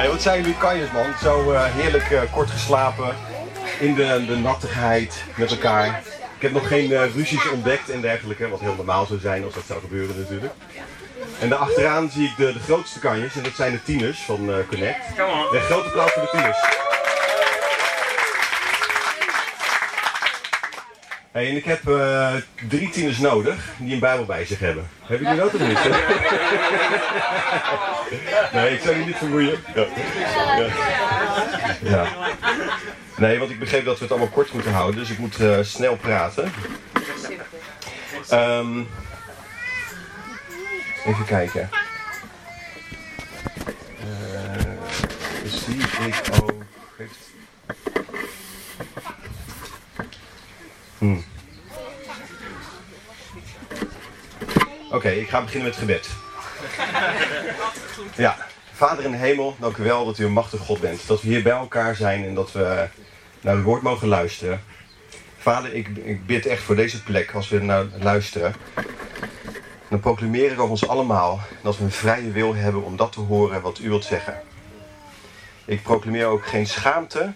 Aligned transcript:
Hey, 0.00 0.08
wat 0.08 0.22
zijn 0.22 0.40
jullie 0.40 0.56
kanjes, 0.58 0.90
man? 0.90 1.12
Zo 1.22 1.52
uh, 1.52 1.64
heerlijk 1.64 2.10
uh, 2.10 2.20
kort 2.32 2.50
geslapen. 2.50 3.14
In 3.80 3.94
de, 3.94 4.24
de 4.26 4.36
nattigheid 4.36 5.24
met 5.36 5.50
elkaar. 5.50 6.02
Ik 6.36 6.42
heb 6.42 6.52
nog 6.52 6.68
geen 6.68 6.90
uh, 6.90 7.14
ruzies 7.14 7.50
ontdekt 7.50 7.90
en 7.90 8.00
dergelijke. 8.00 8.48
Wat 8.48 8.60
heel 8.60 8.74
normaal 8.74 9.06
zou 9.06 9.20
zijn 9.20 9.44
als 9.44 9.54
dat 9.54 9.62
zou 9.66 9.80
gebeuren 9.80 10.18
natuurlijk. 10.18 10.52
En 11.40 11.48
daarachteraan 11.48 12.10
zie 12.10 12.28
ik 12.28 12.36
de, 12.36 12.52
de 12.52 12.58
grootste 12.58 12.98
kanjes. 12.98 13.36
En 13.36 13.42
dat 13.42 13.52
zijn 13.54 13.72
de 13.72 13.82
tieners 13.82 14.20
van 14.20 14.36
Connect. 14.68 15.16
De 15.50 15.60
grote 15.60 15.86
applaus 15.86 16.12
voor 16.12 16.22
de 16.22 16.28
tieners. 16.30 16.79
Hey, 21.30 21.48
en 21.48 21.56
ik 21.56 21.64
heb 21.64 21.88
uh, 21.88 22.34
drie 22.68 22.90
tieners 22.90 23.18
nodig 23.18 23.72
die 23.78 23.92
een 23.92 24.00
Bijbel 24.00 24.24
bij 24.24 24.44
zich 24.44 24.58
hebben. 24.58 24.88
Hebben 25.00 25.26
jullie 25.26 25.42
dat 25.42 25.54
of 25.54 25.60
niet? 25.60 25.78
nee, 28.62 28.74
ik 28.74 28.80
zou 28.80 28.96
je 28.96 29.04
niet 29.04 29.16
vermoeien. 29.16 29.58
Ja. 29.74 29.86
Ja. 30.56 30.68
ja. 31.82 32.06
Nee, 33.16 33.38
want 33.38 33.50
ik 33.50 33.58
begreep 33.58 33.84
dat 33.84 33.96
we 33.96 34.02
het 34.02 34.12
allemaal 34.12 34.30
kort 34.30 34.52
moeten 34.52 34.72
houden, 34.72 35.00
dus 35.00 35.10
ik 35.10 35.18
moet 35.18 35.40
uh, 35.40 35.58
snel 35.62 35.96
praten. 35.96 36.52
Um, 38.32 38.88
even 41.04 41.24
kijken. 41.24 41.68
Uh, 44.04 44.82
zie 45.44 46.06
ik 46.06 46.22
ook. 46.42 46.52
Hmm. 51.00 51.24
Oké, 54.90 55.08
ik 55.08 55.28
ga 55.28 55.42
beginnen 55.42 55.68
met 55.68 55.78
gebed. 55.78 56.08
Ja, 58.16 58.36
Vader 58.72 59.04
in 59.04 59.10
de 59.10 59.16
hemel, 59.16 59.56
dank 59.58 59.76
u 59.76 59.82
wel 59.82 60.04
dat 60.04 60.18
u 60.18 60.24
een 60.24 60.32
machtige 60.32 60.62
God 60.62 60.80
bent. 60.80 61.06
Dat 61.06 61.22
we 61.22 61.28
hier 61.28 61.42
bij 61.42 61.52
elkaar 61.52 61.96
zijn 61.96 62.24
en 62.24 62.34
dat 62.34 62.52
we 62.52 62.88
naar 63.40 63.56
uw 63.56 63.62
woord 63.62 63.82
mogen 63.82 64.08
luisteren. 64.08 64.62
Vader, 65.38 65.74
ik, 65.74 65.88
ik 65.88 66.26
bid 66.26 66.46
echt 66.46 66.62
voor 66.62 66.76
deze 66.76 67.02
plek, 67.02 67.34
als 67.34 67.48
we 67.48 67.58
naar 67.58 67.86
luisteren. 68.00 68.54
Dan 69.88 70.00
proclameer 70.00 70.52
ik 70.52 70.58
over 70.58 70.70
ons 70.70 70.88
allemaal 70.88 71.40
dat 71.62 71.78
we 71.78 71.84
een 71.84 71.90
vrije 71.90 72.30
wil 72.30 72.54
hebben 72.54 72.84
om 72.84 72.96
dat 72.96 73.12
te 73.12 73.20
horen 73.20 73.60
wat 73.60 73.78
u 73.78 73.88
wilt 73.88 74.04
zeggen. 74.04 74.40
Ik 75.64 75.82
proclameer 75.82 76.26
ook 76.26 76.46
geen 76.46 76.66
schaamte 76.66 77.32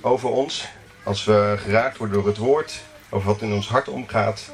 over 0.00 0.28
ons, 0.28 0.68
als 1.02 1.24
we 1.24 1.54
geraakt 1.58 1.96
worden 1.96 2.16
door 2.16 2.26
het 2.26 2.36
woord, 2.36 2.80
over 3.10 3.26
wat 3.26 3.42
in 3.42 3.52
ons 3.52 3.68
hart 3.68 3.88
omgaat. 3.88 4.50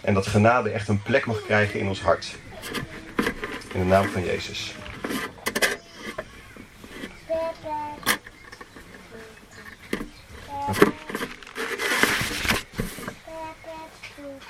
En 0.00 0.14
dat 0.14 0.26
genade 0.26 0.70
echt 0.70 0.88
een 0.88 1.02
plek 1.02 1.26
mag 1.26 1.42
krijgen 1.42 1.80
in 1.80 1.88
ons 1.88 2.00
hart. 2.00 2.34
In 3.72 3.80
de 3.80 3.86
naam 3.86 4.08
van 4.08 4.24
Jezus. 4.24 4.74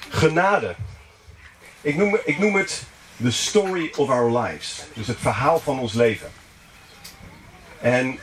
Genade. 0.08 0.74
Ik 1.80 1.96
noem, 1.96 2.18
ik 2.24 2.38
noem 2.38 2.54
het 2.54 2.82
the 3.22 3.30
story 3.30 3.92
of 3.96 4.08
our 4.08 4.38
lives. 4.38 4.82
Dus 4.94 5.06
het 5.06 5.18
verhaal 5.18 5.58
van 5.58 5.78
ons 5.78 5.92
leven. 5.92 6.30
En 7.80 8.18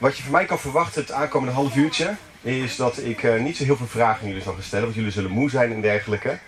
wat 0.00 0.16
je 0.16 0.22
van 0.22 0.32
mij 0.32 0.44
kan 0.44 0.58
verwachten 0.58 1.00
het 1.00 1.12
aankomende 1.12 1.54
half 1.54 1.76
uurtje, 1.76 2.14
is 2.42 2.76
dat 2.76 2.98
ik 2.98 3.22
uh, 3.22 3.40
niet 3.40 3.56
zo 3.56 3.64
heel 3.64 3.76
veel 3.76 3.86
vragen 3.86 4.22
aan 4.22 4.28
jullie 4.28 4.42
zal 4.42 4.52
gaan 4.52 4.62
stellen, 4.62 4.84
want 4.84 4.96
jullie 4.96 5.10
zullen 5.10 5.30
moe 5.30 5.50
zijn 5.50 5.72
en 5.72 5.80
dergelijke. 5.80 6.38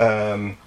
Um, 0.00 0.58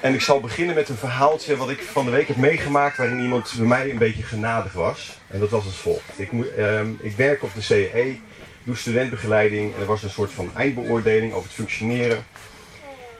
en 0.00 0.14
ik 0.14 0.20
zal 0.20 0.40
beginnen 0.40 0.74
met 0.74 0.88
een 0.88 0.96
verhaaltje 0.96 1.56
wat 1.56 1.70
ik 1.70 1.82
van 1.82 2.04
de 2.04 2.10
week 2.10 2.28
heb 2.28 2.36
meegemaakt, 2.36 2.96
waarin 2.96 3.20
iemand 3.20 3.54
bij 3.56 3.66
mij 3.66 3.90
een 3.90 3.98
beetje 3.98 4.22
genadig 4.22 4.72
was. 4.72 5.18
En 5.26 5.40
dat 5.40 5.50
was 5.50 5.64
als 5.64 5.76
volgt. 5.76 6.12
Ik, 6.16 6.32
um, 6.58 6.98
ik 7.00 7.16
werk 7.16 7.42
op 7.42 7.54
de 7.54 7.60
CE, 7.60 8.16
doe 8.62 8.76
studentbegeleiding 8.76 9.74
en 9.74 9.80
er 9.80 9.86
was 9.86 10.02
een 10.02 10.10
soort 10.10 10.32
van 10.32 10.50
eindbeoordeling 10.56 11.32
over 11.32 11.44
het 11.44 11.56
functioneren. 11.56 12.24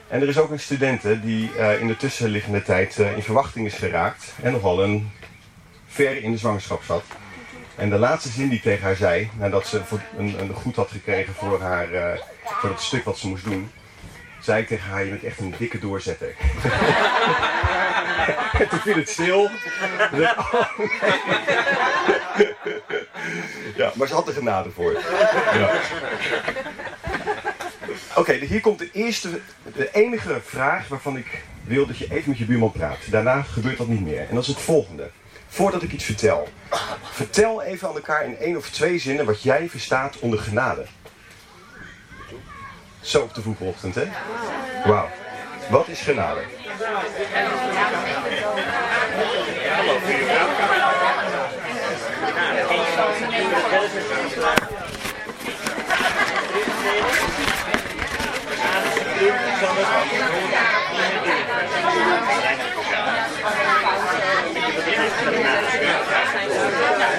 En 0.07 0.21
er 0.21 0.27
is 0.27 0.37
ook 0.37 0.51
een 0.51 0.59
studente 0.59 1.19
die 1.19 1.51
uh, 1.57 1.81
in 1.81 1.87
de 1.87 1.97
tussenliggende 1.97 2.63
tijd 2.63 2.97
uh, 2.97 3.15
in 3.15 3.23
verwachting 3.23 3.65
is 3.65 3.73
geraakt 3.73 4.33
en 4.41 4.51
nogal 4.51 4.83
een 4.83 5.11
ver 5.87 6.23
in 6.23 6.31
de 6.31 6.37
zwangerschap 6.37 6.83
zat. 6.83 7.03
En 7.79 7.89
de 7.89 7.97
laatste 7.97 8.29
zin 8.29 8.49
die 8.49 8.61
tegen 8.61 8.83
haar 8.83 8.95
zei, 8.95 9.29
nadat 9.37 9.67
ze 9.67 9.81
een, 10.17 10.39
een 10.39 10.53
goed 10.53 10.75
had 10.75 10.91
gekregen 10.91 11.33
voor, 11.33 11.61
haar, 11.61 11.91
uh, 11.91 12.19
voor 12.43 12.69
het 12.69 12.81
stuk 12.81 13.03
wat 13.03 13.17
ze 13.17 13.27
moest 13.27 13.43
doen, 13.43 13.71
zei 14.41 14.61
ik 14.61 14.67
tegen 14.67 14.89
haar, 14.89 15.03
je 15.03 15.09
bent 15.09 15.23
echt 15.23 15.39
een 15.39 15.53
dikke 15.57 15.79
doorzetter. 15.79 16.35
en 18.59 18.69
toen 18.69 18.79
viel 18.79 18.95
het 18.95 19.09
stil. 19.09 19.49
Ja, 23.75 23.91
maar 23.95 24.07
ze 24.07 24.13
had 24.13 24.27
er 24.27 24.33
genade 24.33 24.71
voor. 24.71 24.93
Ja. 25.53 25.71
Oké, 28.15 28.33
hier 28.33 28.61
komt 28.61 28.79
de 28.79 28.91
eerste, 28.91 29.39
de 29.75 29.91
enige 29.91 30.41
vraag 30.43 30.87
waarvan 30.87 31.17
ik 31.17 31.43
wil 31.63 31.85
dat 31.85 31.97
je 31.97 32.07
even 32.11 32.29
met 32.29 32.37
je 32.37 32.45
buurman 32.45 32.71
praat. 32.71 32.97
Daarna 33.05 33.41
gebeurt 33.41 33.77
dat 33.77 33.87
niet 33.87 34.01
meer. 34.01 34.27
En 34.29 34.35
dat 34.35 34.43
is 34.43 34.49
het 34.49 34.61
volgende 34.61 35.09
voordat 35.49 35.83
ik 35.83 35.91
iets 35.91 36.03
vertel. 36.03 36.47
Vertel 37.11 37.61
even 37.61 37.87
aan 37.87 37.95
elkaar 37.95 38.25
in 38.25 38.37
één 38.37 38.57
of 38.57 38.69
twee 38.69 38.99
zinnen 38.99 39.25
wat 39.25 39.41
jij 39.41 39.69
verstaat 39.69 40.19
onder 40.19 40.39
genade. 40.39 40.85
Zo 43.01 43.21
op 43.21 43.33
de 43.33 43.41
vroege 43.41 43.63
ochtend, 43.63 43.95
hè? 43.95 44.07
Wauw. 44.85 45.09
Wat 45.69 45.87
is 45.87 45.99
genade? 45.99 46.41
Denk 66.99 67.11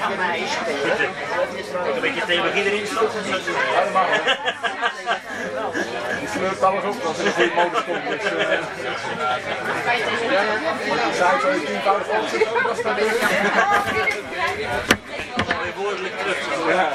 aan 0.00 0.16
mij. 0.16 0.42
Een 1.94 2.00
beetje 2.00 2.24
theologie 2.26 2.64
erin 2.64 2.86
stoppen. 2.86 3.22
Sleurt 6.40 6.62
alles 6.62 6.84
op 6.84 7.02
als 7.04 7.18
er 7.18 7.26
een 7.26 7.32
goede 7.32 7.50
modus 7.54 7.84
komt. 7.84 8.08
Dus, 8.08 8.32
uh, 8.32 8.38
ja, 11.18 11.40
zou 11.40 11.54
je 11.54 11.62
tienvoudig 11.66 12.08
opzetten, 12.08 12.62
dat 12.62 12.78
is 12.78 12.82
dan 12.82 12.94
weer. 12.94 13.12
Woordelijk 15.76 16.18
terug. 16.18 16.38
Ja. 16.68 16.92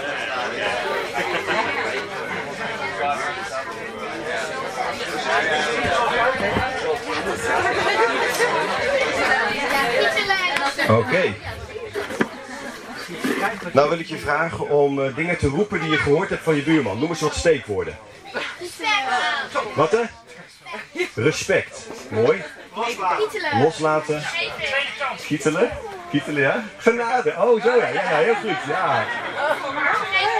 Oké. 10.89 11.33
Nou 13.71 13.89
wil 13.89 13.99
ik 13.99 14.07
je 14.07 14.17
vragen 14.17 14.69
om 14.69 14.99
uh, 14.99 15.15
dingen 15.15 15.37
te 15.37 15.47
roepen 15.47 15.79
die 15.79 15.89
je 15.89 15.97
gehoord 15.97 16.29
hebt 16.29 16.43
van 16.43 16.55
je 16.55 16.63
buurman. 16.63 16.99
Noem 16.99 17.09
eens 17.09 17.21
wat 17.21 17.35
steekwoorden. 17.35 17.97
Wat 19.75 19.91
hè? 19.91 20.01
Respect. 21.15 21.87
Mooi. 22.09 22.43
Loslaten. 22.75 23.61
Loslaten. 23.61 24.23
Kietelen. 25.25 25.71
Kietelen, 26.09 26.41
ja? 26.41 26.63
Genade. 26.77 27.33
Oh, 27.37 27.61
zo 27.63 27.75
ja. 27.75 27.87
Ja, 27.87 28.01
heel 28.01 28.35
goed. 28.35 28.57
Ja. 28.67 29.05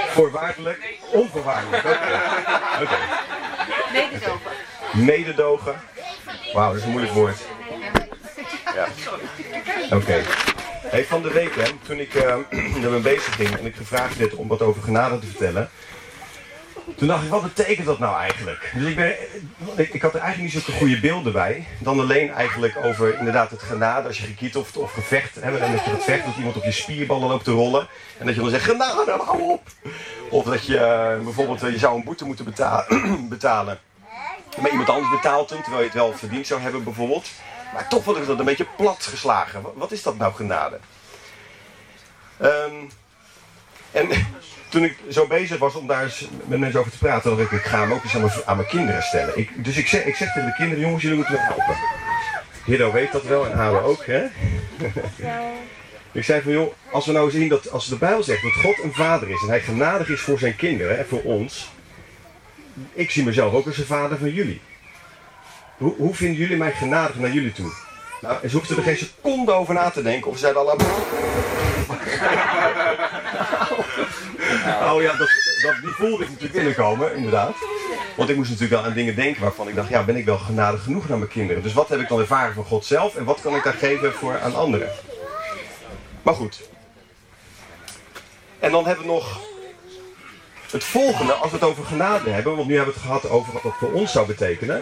Voorwaardelijk. 0.10 0.98
Onvoorwaardelijk. 1.12 1.84
Oké. 1.84 1.94
Okay. 1.94 2.84
Okay. 2.84 2.98
Mededogen. 3.94 4.52
Mededogen. 4.94 5.82
Wauw, 6.54 6.68
dat 6.68 6.78
is 6.78 6.84
een 6.84 6.90
moeilijk 6.90 7.14
woord. 7.14 7.38
Ja. 8.76 8.88
Oké. 9.86 9.96
Okay. 9.96 10.24
Hey, 10.86 11.06
van 11.06 11.22
de 11.22 11.32
week, 11.32 11.56
hè, 11.56 11.64
toen 11.86 12.00
ik 12.00 12.14
uh, 12.14 12.36
ermee 12.84 13.00
bezig 13.00 13.36
ging 13.36 13.58
en 13.58 13.66
ik 13.66 13.76
gevraagd 13.76 14.18
werd 14.18 14.34
om 14.34 14.48
wat 14.48 14.62
over 14.62 14.82
genade 14.82 15.20
te 15.20 15.26
vertellen. 15.26 15.70
Toen 16.96 17.08
dacht 17.08 17.24
ik, 17.24 17.30
wat 17.30 17.42
betekent 17.42 17.86
dat 17.86 18.00
nou 18.00 18.20
eigenlijk? 18.20 18.72
Dus 18.76 18.90
ik, 18.90 18.96
ben, 18.96 19.16
ik, 19.76 19.94
ik 19.94 20.02
had 20.02 20.14
er 20.14 20.20
eigenlijk 20.20 20.54
niet 20.54 20.64
zulke 20.64 20.80
goede 20.80 21.00
beelden 21.00 21.34
bij. 21.34 21.68
Dan 21.80 22.00
alleen 22.00 22.32
eigenlijk 22.34 22.78
over 22.84 23.18
inderdaad 23.18 23.52
het 23.52 23.62
genade, 23.62 24.08
als 24.08 24.18
je 24.18 24.26
gekieteld 24.26 24.78
of 24.78 24.94
gevecht 24.94 25.36
hebt. 25.36 25.60
En 25.60 25.72
dat 25.72 25.84
je 25.86 25.90
het 25.92 26.04
vecht, 26.04 26.26
dat 26.26 26.36
iemand 26.38 26.56
op 26.56 26.64
je 26.64 26.72
spierballen 26.72 27.28
loopt 27.28 27.44
te 27.44 27.52
rollen. 27.52 27.88
En 28.18 28.26
dat 28.26 28.36
je 28.36 28.42
dan 28.42 28.50
zegt, 28.50 28.64
genade, 28.64 29.12
hou 29.26 29.42
op. 29.42 29.68
Of 30.30 30.46
dat 30.46 30.66
je 30.66 30.76
uh, 31.18 31.24
bijvoorbeeld, 31.24 31.64
uh, 31.64 31.72
je 31.72 31.78
zou 31.78 31.96
een 31.96 32.04
boete 32.04 32.26
moeten 32.26 32.46
betalen. 32.46 32.88
betalen. 33.30 33.80
Maar 34.62 34.72
iemand 34.72 34.90
anders 34.90 35.10
betaalt 35.10 35.50
hem, 35.50 35.62
terwijl 35.62 35.82
je 35.84 35.90
het 35.90 35.98
wel 35.98 36.14
verdiend 36.14 36.48
zou 36.48 36.62
hebben 36.62 36.84
bijvoorbeeld. 36.84 37.30
Maar 37.74 37.88
toch 37.88 38.04
word 38.04 38.18
ik 38.18 38.26
dat 38.28 38.40
een 38.40 38.46
beetje 38.46 38.68
plat 38.78 39.06
geslagen. 39.06 39.62
Wat- 39.76 39.92
is 39.92 40.04
dat 40.04 40.18
nou 40.18 40.34
genade? 40.34 40.80
Ehm, 42.38 42.74
en 43.96 44.08
toen 44.72 44.84
ik 44.84 44.98
zo 45.10 45.28
bezig 45.28 45.58
was 45.58 45.76
om 45.76 45.88
daar 45.88 46.04
eens 46.04 46.28
met 46.46 46.60
mensen 46.60 46.80
over 46.80 46.92
te 46.92 46.98
praten, 46.98 47.38
dacht 47.38 47.52
ik, 47.52 47.60
ik 47.60 47.66
ga 47.66 47.80
hem 47.80 47.94
ook 47.94 48.04
eens 48.04 48.16
aan 48.16 48.22
mijn, 48.22 48.34
aan 48.46 48.56
mijn 48.56 48.68
kinderen 48.68 49.02
stellen. 49.02 49.38
Ik, 49.38 49.64
dus 49.64 49.78
ik 49.78 49.88
zeg, 49.88 50.04
ik 50.04 50.16
zeg 50.16 50.34
tegen 50.34 50.50
de 50.50 50.56
kinderen, 50.56 50.84
jongens, 50.84 51.02
jullie 51.02 51.18
moeten 51.18 51.36
me 51.36 51.42
helpen. 51.42 51.76
Hiddo 52.66 52.92
weet 52.92 53.12
dat 53.12 53.24
wel 53.24 53.46
en 53.46 53.54
Ado 53.54 53.80
ook, 53.80 54.06
hè? 54.06 54.24
ik 56.20 56.24
zei 56.24 56.42
van, 56.42 56.52
joh, 56.52 56.74
als 56.92 57.06
we 57.06 57.12
nou 57.12 57.32
zien 57.32 57.50
dat, 57.50 57.72
als 57.72 57.88
de 57.88 57.98
Bijbel 57.98 58.24
zegt 58.24 58.42
dat 58.42 58.52
God 58.52 58.84
een 58.84 58.94
vader 58.94 59.30
is 59.30 59.42
en 59.42 59.48
hij 59.48 59.62
genadig 59.62 60.10
is 60.10 60.22
voor 60.22 60.40
zijn 60.40 60.56
kinderen 60.56 60.98
en 60.98 61.08
voor 61.08 61.22
ons, 61.22 61.72
ik 62.94 63.12
zie 63.12 63.24
mezelf 63.24 63.54
ook 63.54 63.66
als 63.66 63.78
een 63.78 63.86
vader 63.86 64.18
van 64.18 64.34
jullie. 64.34 64.62
Hoe, 65.78 65.96
hoe 65.98 66.16
vinden 66.16 66.38
jullie 66.38 66.58
mij 66.58 66.72
genadig 66.72 67.16
naar 67.16 67.32
jullie 67.32 67.52
toe? 67.52 67.72
Nou, 68.22 68.38
en 68.42 68.50
ze 68.50 68.56
hoefden 68.56 68.78
er 68.78 68.84
geen 68.84 68.98
seconde 68.98 69.52
over 69.52 69.74
na 69.74 69.90
te 69.90 70.02
denken. 70.02 70.32
Of 70.32 70.38
ze 70.38 70.42
zeiden 70.42 70.62
al... 70.62 70.78
Oh 74.94 75.02
ja, 75.02 75.16
dat, 75.16 75.30
dat, 75.62 75.76
die 75.82 75.92
voelde 75.92 76.24
ik 76.24 76.30
natuurlijk 76.30 76.54
binnenkomen, 76.54 77.16
inderdaad. 77.16 77.56
Want 78.16 78.30
ik 78.30 78.36
moest 78.36 78.50
natuurlijk 78.50 78.82
wel 78.82 78.90
aan 78.90 78.96
dingen 78.96 79.16
denken 79.16 79.42
waarvan 79.42 79.68
ik 79.68 79.76
dacht... 79.76 79.90
Ja, 79.90 80.04
ben 80.04 80.16
ik 80.16 80.26
wel 80.26 80.38
genadig 80.38 80.84
genoeg 80.84 81.08
naar 81.08 81.18
mijn 81.18 81.30
kinderen? 81.30 81.64
Dus 81.64 81.74
wat 81.74 81.90
heb 81.90 82.00
ik 82.00 82.08
dan 82.08 82.20
ervaren 82.20 82.54
van 82.54 82.66
God 82.66 82.86
zelf? 82.86 83.16
En 83.16 83.24
wat 83.24 83.42
kan 83.42 83.56
ik 83.56 83.64
daar 83.64 83.74
geven 83.74 84.14
voor 84.14 84.40
aan 84.40 84.56
anderen? 84.56 84.90
Maar 86.22 86.34
goed. 86.34 86.70
En 88.60 88.72
dan 88.72 88.86
hebben 88.86 89.06
we 89.06 89.12
nog 89.12 89.40
het 90.72 90.84
volgende, 90.84 91.34
als 91.34 91.52
we 91.52 91.58
het 91.58 91.66
over 91.66 91.86
genade 91.86 92.30
hebben, 92.30 92.56
want 92.56 92.68
nu 92.68 92.76
hebben 92.76 92.94
we 92.94 93.00
het 93.00 93.10
gehad 93.10 93.30
over 93.30 93.54
wat 93.54 93.64
dat 93.64 93.74
voor 93.80 93.92
ons 93.92 94.12
zou 94.12 94.28
betekenen. 94.28 94.82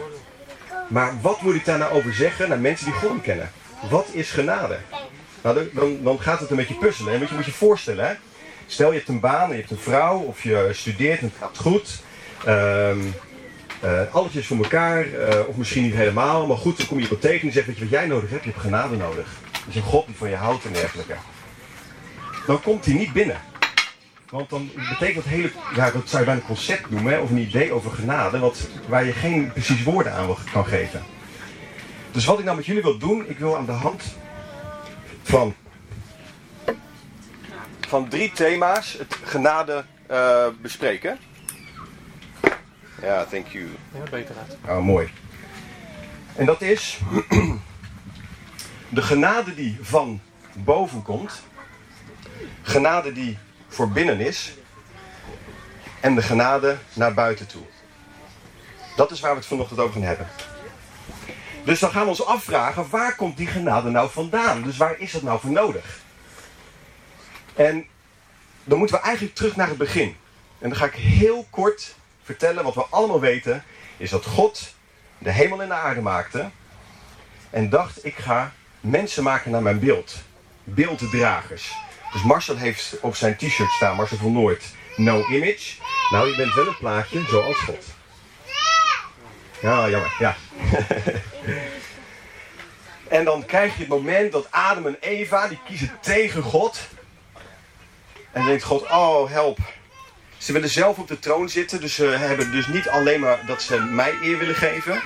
Maar 0.88 1.21
wat 1.21 1.41
moet 1.41 1.56
ik 1.56 1.65
daar 1.65 1.77
nou 1.77 1.94
over 1.94 2.13
zeggen 2.13 2.49
naar 2.49 2.59
mensen 2.59 2.85
die 2.85 2.94
God 2.95 3.21
kennen? 3.21 3.51
Wat 3.89 4.07
is 4.11 4.31
genade? 4.31 4.77
Nou, 5.41 5.69
dan- 5.73 6.03
dan, 6.03 6.21
gaat 6.21 6.39
het 6.39 6.49
een 6.49 6.56
beetje 6.56 6.73
puzzelen. 6.73 7.13
En 7.13 7.19
wat 7.19 7.29
je 7.29 7.35
moet 7.35 7.45
je 7.45 7.51
voorstellen, 7.51 8.07
hè? 8.07 8.13
Stel 8.73 8.91
je 8.91 8.97
hebt 8.97 9.09
een 9.09 9.19
baan 9.19 9.49
je 9.49 9.55
hebt 9.55 9.71
een 9.71 9.77
vrouw, 9.77 10.17
of 10.17 10.43
je 10.43 10.69
studeert 10.71 11.19
en 11.19 11.25
het 11.25 11.35
gaat 11.39 11.57
goed. 11.57 12.01
Eh, 13.83 14.01
alles 14.11 14.35
is 14.35 14.47
voor 14.47 14.57
elkaar, 14.57 15.13
eh, 15.13 15.47
of 15.47 15.55
misschien 15.55 15.83
niet 15.83 15.93
helemaal, 15.93 16.47
maar 16.47 16.57
goed, 16.57 16.77
dan 16.77 16.87
kom 16.87 16.97
je 16.97 17.03
iemand 17.03 17.21
tegen 17.21 17.47
en 17.47 17.53
weet 17.53 17.65
je 17.65 17.79
wat 17.79 17.89
jij 17.89 18.07
nodig 18.07 18.29
hebt? 18.29 18.43
Je 18.43 18.49
hebt 18.49 18.61
genade 18.61 18.95
nodig. 18.95 19.27
Dus 19.65 19.75
een 19.75 19.81
God 19.81 20.05
die 20.05 20.15
van 20.15 20.29
je 20.29 20.35
houdt 20.35 20.65
en 20.65 20.73
dergelijke. 20.73 21.15
Dan 22.47 22.61
komt 22.61 22.85
hij 22.85 22.93
niet 22.93 23.13
binnen. 23.13 23.41
Want 24.29 24.49
dan 24.49 24.71
betekent 24.89 25.15
dat 25.15 25.33
hele, 25.33 25.51
ja, 25.75 25.91
dat 25.91 26.09
zou 26.09 26.19
je 26.19 26.25
bijna 26.25 26.41
een 26.41 26.47
concept 26.47 26.89
noemen, 26.89 27.21
of 27.21 27.29
een 27.29 27.37
idee 27.37 27.71
over 27.71 27.91
genade, 27.91 28.39
wat, 28.39 28.67
waar 28.87 29.05
je 29.05 29.11
geen 29.11 29.51
precies 29.51 29.83
woorden 29.83 30.13
aan 30.13 30.35
kan 30.51 30.65
geven. 30.65 31.03
Dus 32.11 32.25
wat 32.25 32.39
ik 32.39 32.45
nou 32.45 32.57
met 32.57 32.65
jullie 32.65 32.81
wil 32.81 32.97
doen, 32.97 33.29
ik 33.29 33.39
wil 33.39 33.57
aan 33.57 33.65
de 33.65 33.71
hand 33.71 34.03
van, 35.23 35.55
van 37.94 38.07
drie 38.07 38.31
thema's 38.31 38.94
het 38.94 39.18
genade 39.24 39.86
eh, 40.07 40.48
bespreken. 40.62 41.19
Ja, 43.01 43.25
thank 43.25 43.48
you. 43.48 43.68
Ja, 43.94 44.10
beter 44.10 44.36
uit. 44.38 44.57
Oh, 44.68 44.84
mooi. 44.84 45.12
En 46.36 46.45
dat 46.45 46.62
is 46.62 47.00
de 48.98 49.01
genade 49.01 49.56
die 49.56 49.78
van 49.81 50.22
boven 50.54 51.01
komt, 51.01 51.44
genade 52.62 53.12
die 53.12 53.38
voor 53.68 53.90
binnen 53.92 54.19
is 54.19 54.54
en 56.00 56.16
de 56.16 56.22
genade 56.22 56.78
naar 56.94 57.13
buiten 57.13 57.48
toe. 57.48 57.63
Dat 58.95 59.12
is 59.12 59.19
waar 59.19 59.31
we 59.31 59.38
het 59.38 59.48
vanochtend 59.48 59.80
over 59.80 59.94
gaan 59.94 60.04
hebben. 60.04 60.28
Dus 61.63 61.80
dan 61.80 61.92
gaan 61.92 62.04
we 62.04 62.10
ons 62.10 62.25
afvragen, 62.25 62.90
waar 62.90 63.16
komt 63.16 63.38
die 63.38 63.48
genade 63.48 63.90
nou 63.90 64.10
vandaan? 64.10 64.63
Dus 64.63 64.78
waar 64.78 65.00
is 65.00 65.12
dat 65.12 65.22
nou 65.22 65.40
voor 65.40 65.51
nodig? 65.51 66.02
En 67.55 67.85
dan 68.63 68.77
moeten 68.77 68.95
we 68.95 69.01
eigenlijk 69.01 69.35
terug 69.35 69.55
naar 69.55 69.67
het 69.67 69.77
begin. 69.77 70.15
En 70.59 70.69
dan 70.69 70.77
ga 70.77 70.85
ik 70.85 70.94
heel 70.94 71.47
kort 71.50 71.95
vertellen 72.23 72.63
wat 72.63 72.75
we 72.75 72.85
allemaal 72.89 73.19
weten, 73.19 73.63
is 73.97 74.09
dat 74.09 74.25
God 74.25 74.73
de 75.17 75.31
hemel 75.31 75.61
en 75.61 75.67
de 75.67 75.73
aarde 75.73 76.01
maakte 76.01 76.50
en 77.53 77.69
dacht, 77.69 78.05
ik 78.05 78.15
ga 78.15 78.53
mensen 78.79 79.23
maken 79.23 79.51
naar 79.51 79.61
mijn 79.61 79.79
beeld. 79.79 80.15
Beelddragers. 80.63 81.73
Dus 82.11 82.23
Marcel 82.23 82.57
heeft 82.57 82.97
op 83.01 83.15
zijn 83.15 83.35
t-shirt 83.35 83.71
staan, 83.71 83.95
Marcel 83.95 84.17
van 84.17 84.31
Noord, 84.31 84.63
no 84.95 85.25
image. 85.29 85.73
Nou, 86.11 86.29
je 86.29 86.35
bent 86.35 86.53
wel 86.53 86.67
een 86.67 86.77
plaatje 86.77 87.23
zoals 87.27 87.57
God. 87.57 87.85
Ja, 89.61 89.89
jammer, 89.89 90.15
ja. 90.19 90.35
en 93.17 93.25
dan 93.25 93.45
krijg 93.45 93.73
je 93.73 93.79
het 93.79 93.88
moment 93.88 94.31
dat 94.31 94.47
Adam 94.51 94.88
en 94.88 94.97
Eva, 94.99 95.47
die 95.47 95.59
kiezen 95.65 95.91
tegen 96.01 96.44
God. 96.44 96.79
En 98.33 98.45
denkt 98.45 98.63
God, 98.63 98.81
oh 98.81 99.30
help. 99.30 99.57
Ze 100.38 100.53
willen 100.53 100.69
zelf 100.69 100.97
op 100.97 101.07
de 101.07 101.19
troon 101.19 101.50
zitten, 101.50 101.81
dus 101.81 101.95
ze 101.95 102.06
hebben 102.06 102.51
dus 102.51 102.68
niet 102.68 102.89
alleen 102.89 103.19
maar 103.19 103.45
dat 103.45 103.62
ze 103.62 103.80
mij 103.80 104.18
eer 104.21 104.38
willen 104.38 104.56
geven. 104.56 105.01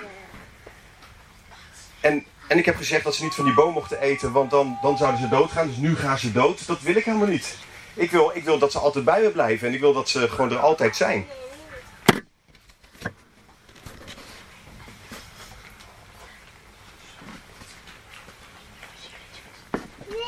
En, 2.00 2.26
en 2.48 2.58
ik 2.58 2.66
heb 2.66 2.76
gezegd 2.76 3.04
dat 3.04 3.16
ze 3.16 3.24
niet 3.24 3.36
van 3.36 3.46
die 3.46 3.54
boom 3.54 3.74
mochten 3.74 4.02
eten, 4.02 4.32
want 4.32 4.52
dan, 4.52 4.78
dan 4.82 4.98
zouden 4.98 5.22
ze 5.22 5.28
doodgaan. 5.28 5.68
Dus 5.68 5.78
nu 5.78 5.96
gaan 5.96 6.20
ze 6.20 6.32
dood. 6.32 6.68
Dat 6.68 6.82
wil 6.82 6.96
ik 6.96 7.06
helemaal 7.06 7.28
niet. 7.28 7.58
Ik 7.94 8.12
wil, 8.12 8.32
ik 8.34 8.44
wil 8.44 8.60
dat 8.60 8.72
ze 8.72 8.80
altijd 8.80 9.06
bij 9.06 9.22
me 9.22 9.30
blijven 9.30 9.68
en 9.68 9.74
ik 9.74 9.80
wil 9.80 9.94
dat 9.94 10.10
ze 10.10 10.30
gewoon 10.30 10.52
er 10.52 10.60
altijd 10.60 10.96
zijn. 10.96 11.28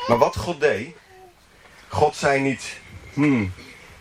Maar 0.06 0.18
wat 0.18 0.36
God 0.36 0.60
deed, 0.60 0.96
God 1.88 2.16
zei 2.16 2.40
niet, 2.40 2.80
hmm, 3.14 3.52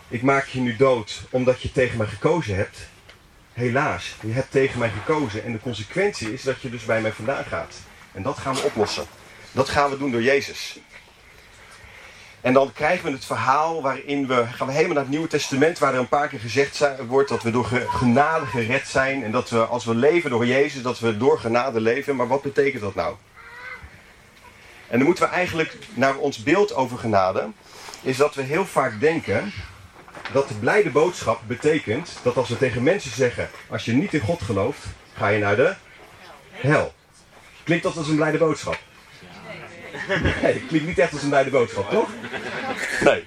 ik 0.07 0.21
maak 0.21 0.45
je 0.45 0.59
nu 0.59 0.75
dood 0.75 1.21
omdat 1.29 1.61
je 1.61 1.71
tegen 1.71 1.97
mij 1.97 2.07
gekozen 2.07 2.55
hebt. 2.55 2.77
Helaas, 3.53 4.15
je 4.21 4.31
hebt 4.31 4.51
tegen 4.51 4.79
mij 4.79 4.89
gekozen 4.89 5.43
en 5.43 5.51
de 5.51 5.59
consequentie 5.59 6.33
is 6.33 6.41
dat 6.43 6.61
je 6.61 6.69
dus 6.69 6.85
bij 6.85 7.01
mij 7.01 7.11
vandaan 7.11 7.45
gaat. 7.45 7.75
En 8.11 8.23
dat 8.23 8.37
gaan 8.37 8.55
we 8.55 8.61
oplossen. 8.61 9.05
Dat 9.51 9.69
gaan 9.69 9.89
we 9.89 9.97
doen 9.97 10.11
door 10.11 10.21
Jezus. 10.21 10.79
En 12.41 12.53
dan 12.53 12.73
krijgen 12.73 13.05
we 13.05 13.11
het 13.11 13.25
verhaal 13.25 13.81
waarin 13.81 14.27
we, 14.27 14.45
gaan 14.45 14.67
we 14.67 14.73
helemaal 14.73 14.93
naar 14.93 15.03
het 15.03 15.11
Nieuwe 15.11 15.27
Testament, 15.27 15.79
waar 15.79 15.93
er 15.93 15.99
een 15.99 16.07
paar 16.07 16.27
keer 16.27 16.39
gezegd 16.39 16.83
wordt 17.07 17.29
dat 17.29 17.43
we 17.43 17.51
door 17.51 17.65
ge- 17.65 17.85
genade 17.89 18.45
gered 18.45 18.87
zijn. 18.87 19.23
En 19.23 19.31
dat 19.31 19.49
we 19.49 19.65
als 19.65 19.85
we 19.85 19.95
leven 19.95 20.29
door 20.29 20.45
Jezus, 20.45 20.81
dat 20.81 20.99
we 20.99 21.17
door 21.17 21.39
genade 21.39 21.81
leven. 21.81 22.15
Maar 22.15 22.27
wat 22.27 22.41
betekent 22.41 22.81
dat 22.81 22.95
nou? 22.95 23.15
En 24.87 24.97
dan 24.97 25.05
moeten 25.07 25.23
we 25.23 25.29
eigenlijk 25.29 25.77
naar 25.93 26.15
ons 26.15 26.43
beeld 26.43 26.73
over 26.75 26.97
genade, 26.97 27.47
is 28.01 28.17
dat 28.17 28.35
we 28.35 28.41
heel 28.41 28.65
vaak 28.65 28.99
denken 28.99 29.53
dat 30.33 30.47
de 30.47 30.53
blijde 30.53 30.89
boodschap 30.89 31.41
betekent 31.47 32.19
dat 32.23 32.37
als 32.37 32.49
we 32.49 32.57
tegen 32.57 32.83
mensen 32.83 33.11
zeggen, 33.11 33.49
als 33.69 33.85
je 33.85 33.93
niet 33.93 34.13
in 34.13 34.19
God 34.19 34.41
gelooft, 34.41 34.85
ga 35.13 35.27
je 35.27 35.39
naar 35.39 35.55
de 35.55 35.75
hel. 36.51 36.93
Klinkt 37.63 37.83
dat 37.83 37.97
als 37.97 38.07
een 38.07 38.15
blijde 38.15 38.37
boodschap? 38.37 38.77
Nee, 40.41 40.65
klinkt 40.67 40.87
niet 40.87 40.99
echt 40.99 41.13
als 41.13 41.21
een 41.21 41.29
blijde 41.29 41.49
boodschap, 41.49 41.89
toch? 41.89 42.09
Nee. 43.03 43.25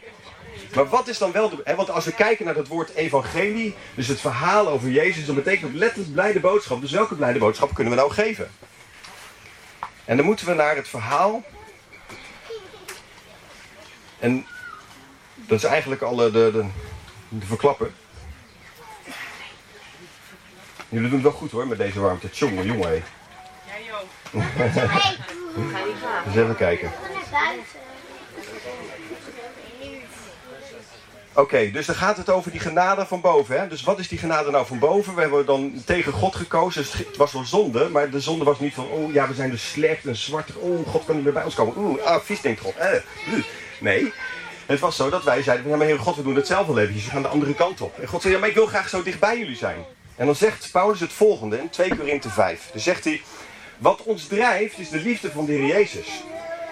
Maar 0.74 0.88
wat 0.88 1.08
is 1.08 1.18
dan 1.18 1.32
wel 1.32 1.48
de... 1.48 1.74
Want 1.76 1.90
als 1.90 2.04
we 2.04 2.12
kijken 2.12 2.44
naar 2.44 2.54
het 2.54 2.68
woord 2.68 2.94
evangelie, 2.94 3.74
dus 3.94 4.06
het 4.06 4.20
verhaal 4.20 4.68
over 4.68 4.90
Jezus, 4.90 5.26
dan 5.26 5.34
betekent 5.34 5.70
het 5.70 5.80
letterlijk 5.80 6.12
blijde 6.12 6.40
boodschap. 6.40 6.80
Dus 6.80 6.90
welke 6.90 7.14
blijde 7.14 7.38
boodschap 7.38 7.74
kunnen 7.74 7.92
we 7.92 7.98
nou 7.98 8.12
geven? 8.12 8.50
En 10.04 10.16
dan 10.16 10.26
moeten 10.26 10.46
we 10.46 10.54
naar 10.54 10.76
het 10.76 10.88
verhaal. 10.88 11.42
En 14.18 14.46
dat 15.46 15.58
is 15.58 15.64
eigenlijk 15.64 16.02
al 16.02 16.26
eh, 16.26 16.32
de, 16.32 16.50
de, 16.52 16.64
de 17.28 17.46
verklappen. 17.46 17.94
Jullie 20.88 21.08
doen 21.08 21.18
het 21.18 21.28
wel 21.28 21.38
goed 21.38 21.50
hoor 21.50 21.66
met 21.66 21.78
deze 21.78 22.00
warmte. 22.00 22.30
Tjonge, 22.30 22.64
jongen. 22.64 22.88
hé. 22.88 23.02
Dus 26.24 26.34
even 26.42 26.56
kijken. 26.56 26.92
Oké, 31.34 31.70
dus 31.70 31.86
dan 31.86 31.94
gaat 31.94 32.16
het 32.16 32.30
over 32.30 32.50
die 32.50 32.60
genade 32.60 33.06
van 33.06 33.20
boven. 33.20 33.60
Hè? 33.60 33.68
Dus 33.68 33.82
wat 33.82 33.98
is 33.98 34.08
die 34.08 34.18
genade 34.18 34.50
nou 34.50 34.66
van 34.66 34.78
boven? 34.78 35.14
We 35.14 35.20
hebben 35.20 35.46
dan 35.46 35.82
tegen 35.84 36.12
God 36.12 36.36
gekozen. 36.36 36.82
Dus 36.82 36.92
het 36.92 37.16
was 37.16 37.32
wel 37.32 37.44
zonde, 37.44 37.88
maar 37.88 38.10
de 38.10 38.20
zonde 38.20 38.44
was 38.44 38.60
niet 38.60 38.74
van... 38.74 38.86
Oh 38.86 39.12
ja, 39.12 39.28
we 39.28 39.34
zijn 39.34 39.50
dus 39.50 39.70
slecht 39.70 40.06
en 40.06 40.16
zwart. 40.16 40.56
Oh, 40.56 40.88
God 40.88 41.04
kan 41.04 41.14
niet 41.14 41.24
meer 41.24 41.32
bij 41.32 41.44
ons 41.44 41.54
komen. 41.54 41.76
Oeh, 41.76 42.02
ah, 42.02 42.20
vies 42.20 42.40
denkt 42.40 42.60
God. 42.60 42.76
Eh, 42.76 42.92
uh. 42.92 43.44
Nee, 43.80 44.12
het 44.72 44.80
was 44.80 44.96
zo 44.96 45.10
dat 45.10 45.24
wij 45.24 45.42
zeiden... 45.42 45.68
Ja, 45.70 45.76
maar 45.76 45.86
Heer 45.86 45.98
God, 45.98 46.16
we 46.16 46.22
doen 46.22 46.36
het 46.36 46.46
zelf 46.46 46.66
wel 46.66 46.78
eventjes. 46.78 47.04
We 47.04 47.10
gaan 47.10 47.22
de 47.22 47.28
andere 47.28 47.54
kant 47.54 47.80
op. 47.80 47.98
En 47.98 48.08
God 48.08 48.22
zei, 48.22 48.34
ja, 48.34 48.40
maar 48.40 48.48
ik 48.48 48.54
wil 48.54 48.66
graag 48.66 48.88
zo 48.88 49.02
dicht 49.02 49.20
bij 49.20 49.38
jullie 49.38 49.56
zijn. 49.56 49.84
En 50.16 50.26
dan 50.26 50.34
zegt 50.34 50.68
Paulus 50.72 51.00
het 51.00 51.12
volgende 51.12 51.58
in 51.58 51.70
2 51.70 51.96
Korinthe 51.96 52.30
5. 52.30 52.68
Dan 52.72 52.80
zegt 52.80 53.04
hij... 53.04 53.22
Wat 53.82 54.02
ons 54.02 54.26
drijft 54.26 54.78
is 54.78 54.88
de 54.88 54.98
liefde 54.98 55.30
van 55.30 55.44
de 55.44 55.52
Heer 55.52 55.66
Jezus. 55.66 56.08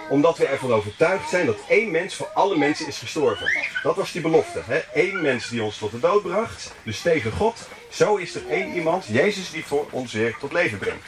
Omdat 0.09 0.39
we 0.39 0.47
ervan 0.47 0.73
overtuigd 0.73 1.29
zijn 1.29 1.47
dat 1.47 1.59
één 1.69 1.91
mens 1.91 2.15
voor 2.15 2.29
alle 2.35 2.57
mensen 2.57 2.87
is 2.87 2.99
gestorven. 2.99 3.51
Dat 3.83 3.97
was 3.97 4.13
die 4.13 4.21
belofte. 4.21 4.61
Hè? 4.65 4.81
Eén 4.95 5.21
mens 5.21 5.49
die 5.49 5.63
ons 5.63 5.79
tot 5.79 5.91
de 5.91 6.01
dood 6.01 6.23
bracht, 6.23 6.75
dus 6.83 7.01
tegen 7.01 7.33
God. 7.33 7.69
Zo 7.91 8.17
is 8.17 8.35
er 8.35 8.49
één 8.49 8.75
iemand, 8.75 9.05
Jezus, 9.07 9.51
die 9.51 9.65
voor 9.65 9.87
ons 9.91 10.13
weer 10.13 10.37
tot 10.41 10.53
leven 10.53 10.79
brengt. 10.79 11.07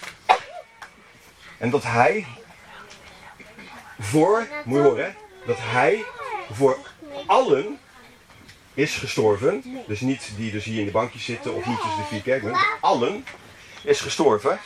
En 1.59 1.71
dat 1.71 1.83
hij 1.83 2.27
voor, 4.01 4.47
moet 4.65 4.79
je 4.79 4.85
horen, 4.85 5.15
dat 5.47 5.59
hij 5.61 6.05
voor 6.55 6.79
allen 7.27 7.79
is 8.75 8.95
gestorven. 8.95 9.63
Dus 9.87 10.01
niet 10.01 10.31
die 10.37 10.51
dus 10.51 10.65
hier 10.65 10.79
in 10.79 10.85
de 10.85 10.91
bankjes 10.91 11.25
zitten 11.25 11.55
of 11.55 11.67
niet 11.67 11.81
tussen 11.81 12.01
de 12.01 12.07
vier 12.09 12.23
kerken. 12.23 12.57
Allen 12.81 13.25
is 13.83 14.01
gestorven. 14.01 14.59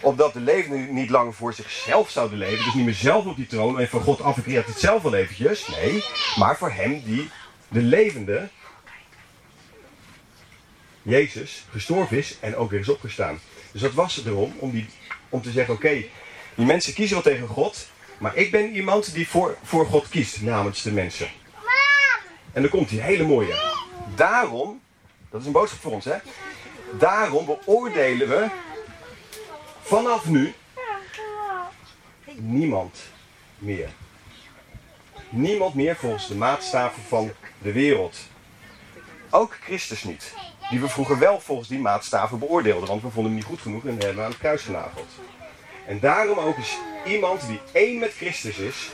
Opdat 0.00 0.32
de 0.32 0.40
levenden 0.40 0.94
niet 0.94 1.10
langer 1.10 1.34
voor 1.34 1.54
zichzelf 1.54 2.10
zouden 2.10 2.38
leven. 2.38 2.64
Dus 2.64 2.74
niet 2.74 2.84
meer 2.84 2.94
zelf 2.94 3.26
op 3.26 3.36
die 3.36 3.46
troon 3.46 3.80
en 3.80 3.88
van 3.88 4.00
God 4.00 4.20
af. 4.20 4.36
Ik 4.36 4.66
het 4.66 4.78
zelf 4.78 5.02
wel 5.02 5.14
eventjes. 5.14 5.68
Nee, 5.68 6.04
maar 6.36 6.56
voor 6.56 6.70
hem 6.70 7.02
die 7.04 7.30
de 7.68 7.82
levende, 7.82 8.48
Jezus, 11.02 11.64
gestorven 11.70 12.16
is 12.16 12.36
en 12.40 12.56
ook 12.56 12.70
weer 12.70 12.80
is 12.80 12.88
opgestaan. 12.88 13.40
Dus 13.72 13.80
dat 13.80 13.92
was 13.92 14.22
erom 14.26 14.54
om, 14.58 14.70
die, 14.70 14.86
om 15.28 15.42
te 15.42 15.50
zeggen, 15.50 15.74
oké, 15.74 16.04
die 16.54 16.66
mensen 16.66 16.94
kiezen 16.94 17.14
wel 17.14 17.32
tegen 17.32 17.48
God. 17.48 17.88
Maar 18.18 18.36
ik 18.36 18.50
ben 18.50 18.70
iemand 18.70 19.14
die 19.14 19.28
voor, 19.28 19.56
voor 19.62 19.86
God 19.86 20.08
kiest 20.08 20.42
namens 20.42 20.82
de 20.82 20.92
mensen. 20.92 21.28
En 22.52 22.62
dan 22.62 22.70
komt 22.70 22.88
die 22.88 23.00
hele 23.00 23.26
mooie. 23.26 23.54
Daarom, 24.14 24.80
dat 25.30 25.40
is 25.40 25.46
een 25.46 25.52
boodschap 25.52 25.80
voor 25.80 25.92
ons 25.92 26.04
hè. 26.04 26.16
Daarom 26.98 27.46
beoordelen 27.46 28.28
we 28.28 28.48
vanaf 29.82 30.26
nu 30.26 30.54
niemand 32.36 32.98
meer. 33.58 33.88
Niemand 35.28 35.74
meer 35.74 35.96
volgens 35.96 36.28
de 36.28 36.34
maatstaven 36.34 37.02
van 37.02 37.32
de 37.58 37.72
wereld. 37.72 38.18
Ook 39.30 39.56
Christus 39.62 40.04
niet. 40.04 40.34
Die 40.70 40.80
we 40.80 40.88
vroeger 40.88 41.18
wel 41.18 41.40
volgens 41.40 41.68
die 41.68 41.78
maatstaven 41.78 42.38
beoordeelden. 42.38 42.88
Want 42.88 43.02
we 43.02 43.10
vonden 43.10 43.32
hem 43.32 43.34
niet 43.34 43.48
goed 43.48 43.60
genoeg 43.60 43.84
en 43.84 43.90
hebben 43.90 44.14
we 44.14 44.22
aan 44.22 44.30
het 44.30 44.38
kruis 44.38 44.62
genageld. 44.62 45.10
En 45.86 46.00
daarom 46.00 46.38
ook 46.38 46.56
is 46.56 46.76
iemand 47.06 47.46
die 47.46 47.60
één 47.72 47.98
met 47.98 48.12
Christus 48.12 48.56
is, 48.56 48.90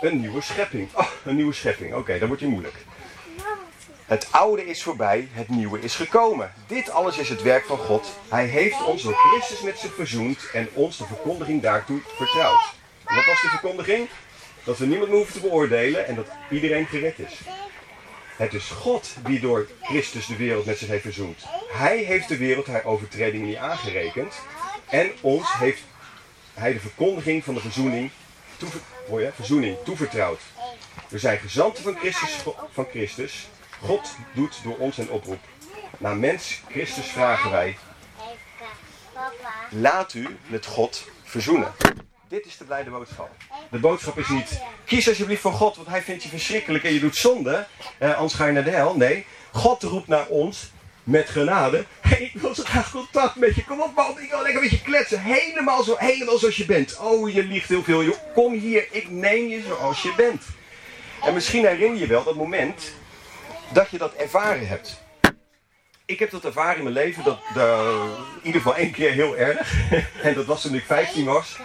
een 0.00 0.20
nieuwe 0.20 0.40
schepping. 0.40 0.88
Oh, 0.94 1.06
een 1.24 1.36
nieuwe 1.36 1.52
schepping. 1.52 1.94
Oké, 1.94 2.18
dan 2.18 2.28
wordt 2.28 2.42
hij 2.42 2.50
moeilijk. 2.50 2.74
Het 4.04 4.28
oude 4.30 4.66
is 4.66 4.82
voorbij, 4.82 5.28
het 5.32 5.48
nieuwe 5.48 5.80
is 5.80 5.94
gekomen. 5.94 6.52
Dit 6.66 6.90
alles 6.90 7.18
is 7.18 7.28
het 7.28 7.42
werk 7.42 7.64
van 7.64 7.78
God. 7.78 8.18
Hij 8.28 8.46
heeft 8.46 8.84
ons 8.84 9.02
door 9.02 9.14
Christus 9.14 9.60
met 9.60 9.78
zich 9.78 9.94
verzoend 9.94 10.50
en 10.52 10.68
ons 10.72 10.96
de 10.96 11.04
verkondiging 11.06 11.62
daartoe 11.62 12.00
vertrouwd. 12.16 12.74
En 13.04 13.14
wat 13.14 13.24
was 13.24 13.40
de 13.40 13.48
verkondiging? 13.48 14.08
Dat 14.64 14.78
we 14.78 14.86
niemand 14.86 15.08
meer 15.08 15.18
hoeven 15.18 15.34
te 15.34 15.48
beoordelen 15.48 16.06
en 16.06 16.14
dat 16.14 16.26
iedereen 16.50 16.86
gered 16.86 17.18
is. 17.18 17.40
Het 18.36 18.54
is 18.54 18.68
God 18.68 19.14
die 19.26 19.40
door 19.40 19.68
Christus 19.82 20.26
de 20.26 20.36
wereld 20.36 20.66
met 20.66 20.78
zich 20.78 20.88
heeft 20.88 21.02
verzoend. 21.02 21.44
Hij 21.72 21.98
heeft 21.98 22.28
de 22.28 22.36
wereld 22.36 22.66
haar 22.66 22.84
overtredingen 22.84 23.46
niet 23.46 23.56
aangerekend. 23.56 24.34
En 24.88 25.12
ons 25.20 25.52
heeft 25.58 25.82
hij 26.54 26.72
de 26.72 26.80
verkondiging 26.80 27.44
van 27.44 27.54
de 27.54 27.60
verzoening, 27.60 28.10
toever, 28.56 28.80
verzoening 29.34 29.76
toevertrouwd. 29.84 30.40
We 31.08 31.18
zijn 31.18 31.38
gezanten 31.38 31.82
van 31.82 31.96
Christus, 31.96 32.36
van 32.72 32.86
Christus 32.90 33.46
God 33.80 34.16
doet 34.34 34.60
door 34.62 34.76
ons 34.76 34.98
een 34.98 35.10
oproep. 35.10 35.40
Naar 35.98 36.16
mens 36.16 36.60
Christus 36.68 37.06
vragen 37.06 37.50
wij. 37.50 37.76
Laat 39.70 40.14
u 40.14 40.36
met 40.46 40.66
God 40.66 41.08
verzoenen. 41.22 41.72
Dit 42.28 42.46
is 42.46 42.56
de 42.56 42.64
blijde 42.64 42.90
boodschap. 42.90 43.30
De 43.70 43.78
boodschap 43.78 44.18
is 44.18 44.28
niet, 44.28 44.60
kies 44.84 45.08
alsjeblieft 45.08 45.40
voor 45.40 45.52
God, 45.52 45.76
want 45.76 45.88
hij 45.88 46.02
vindt 46.02 46.22
je 46.22 46.28
verschrikkelijk 46.28 46.84
en 46.84 46.92
je 46.92 47.00
doet 47.00 47.16
zonde. 47.16 47.66
Eh, 47.98 48.14
anders 48.14 48.34
ga 48.34 48.46
je 48.46 48.52
naar 48.52 48.64
de 48.64 48.70
hel. 48.70 48.96
Nee, 48.96 49.26
God 49.52 49.82
roept 49.82 50.08
naar 50.08 50.26
ons 50.26 50.72
met 51.04 51.28
genade. 51.28 51.84
Hey, 52.00 52.30
ik 52.34 52.40
wil 52.40 52.54
zo 52.54 52.62
graag 52.62 52.90
contact 52.90 53.36
met 53.36 53.54
je. 53.54 53.64
Kom 53.64 53.80
op 53.80 53.94
man, 53.94 54.20
ik 54.20 54.30
wil 54.30 54.42
lekker 54.42 54.62
met 54.62 54.70
je 54.70 54.82
kletsen. 54.82 55.20
Helemaal, 55.20 55.82
zo, 55.82 55.94
helemaal 55.98 56.38
zoals 56.38 56.56
je 56.56 56.64
bent. 56.64 56.98
Oh, 56.98 57.32
je 57.32 57.44
liegt 57.44 57.68
heel 57.68 57.82
veel. 57.82 58.04
Joh. 58.04 58.16
Kom 58.34 58.52
hier, 58.52 58.86
ik 58.90 59.10
neem 59.10 59.48
je 59.48 59.62
zoals 59.66 60.02
je 60.02 60.12
bent. 60.16 60.42
En 61.22 61.34
misschien 61.34 61.66
herinner 61.66 61.98
je 61.98 62.06
wel 62.06 62.24
dat 62.24 62.34
moment 62.34 62.92
dat 63.72 63.90
je 63.90 63.98
dat 63.98 64.14
ervaren 64.14 64.68
hebt. 64.68 65.02
Ik 66.06 66.18
heb 66.18 66.30
dat 66.30 66.44
ervaren 66.44 66.76
in 66.76 66.82
mijn 66.82 66.94
leven, 66.94 67.24
dat, 67.24 67.38
in 67.54 68.46
ieder 68.46 68.60
geval 68.60 68.76
één 68.76 68.92
keer 68.92 69.10
heel 69.10 69.36
erg. 69.36 69.90
en 70.22 70.34
dat 70.34 70.44
was 70.44 70.62
toen 70.62 70.74
ik 70.74 70.84
15 70.84 71.24
was. 71.24 71.58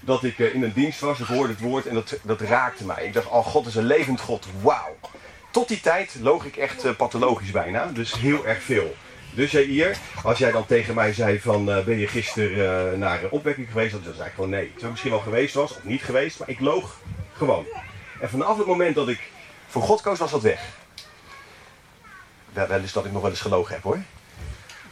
Dat 0.00 0.24
ik 0.24 0.38
eh, 0.38 0.54
in 0.54 0.62
een 0.62 0.72
dienst 0.72 1.00
was, 1.00 1.20
ik 1.20 1.26
hoorde 1.26 1.52
het 1.52 1.62
woord 1.62 1.86
en 1.86 1.94
dat, 1.94 2.18
dat 2.22 2.40
raakte 2.40 2.84
mij. 2.84 3.04
Ik 3.04 3.12
dacht, 3.12 3.28
oh 3.28 3.46
God 3.46 3.66
is 3.66 3.74
een 3.74 3.86
levend 3.86 4.20
God, 4.20 4.46
wauw. 4.62 4.96
Tot 5.52 5.68
die 5.68 5.80
tijd 5.80 6.16
loog 6.20 6.44
ik 6.44 6.56
echt 6.56 6.84
uh, 6.84 6.92
pathologisch 6.96 7.50
bijna, 7.50 7.86
dus 7.86 8.14
heel 8.14 8.46
erg 8.46 8.62
veel. 8.62 8.96
Dus 9.34 9.52
hier, 9.52 9.96
als 10.22 10.38
jij 10.38 10.50
dan 10.50 10.66
tegen 10.66 10.94
mij 10.94 11.12
zei 11.12 11.40
van 11.40 11.68
uh, 11.68 11.84
ben 11.84 11.98
je 11.98 12.06
gisteren 12.06 12.92
uh, 12.92 12.98
naar 12.98 13.20
opwekking 13.30 13.68
geweest, 13.70 13.92
dan 13.92 14.14
zei 14.14 14.28
ik 14.28 14.34
gewoon 14.34 14.50
nee. 14.50 14.70
Terwijl 14.70 14.90
misschien 14.90 15.10
wel 15.10 15.20
geweest 15.20 15.54
was 15.54 15.70
of 15.70 15.84
niet 15.84 16.02
geweest, 16.02 16.38
maar 16.38 16.48
ik 16.48 16.60
loog 16.60 17.00
gewoon. 17.32 17.66
En 18.20 18.30
vanaf 18.30 18.58
het 18.58 18.66
moment 18.66 18.94
dat 18.94 19.08
ik 19.08 19.20
voor 19.66 19.82
God 19.82 20.00
koos 20.00 20.18
was 20.18 20.30
dat 20.30 20.42
weg. 20.42 20.60
Wel, 22.52 22.66
wel 22.66 22.80
dat 22.92 23.04
ik 23.04 23.12
nog 23.12 23.22
wel 23.22 23.30
eens 23.30 23.40
gelogen 23.40 23.74
heb 23.74 23.82
hoor. 23.82 23.98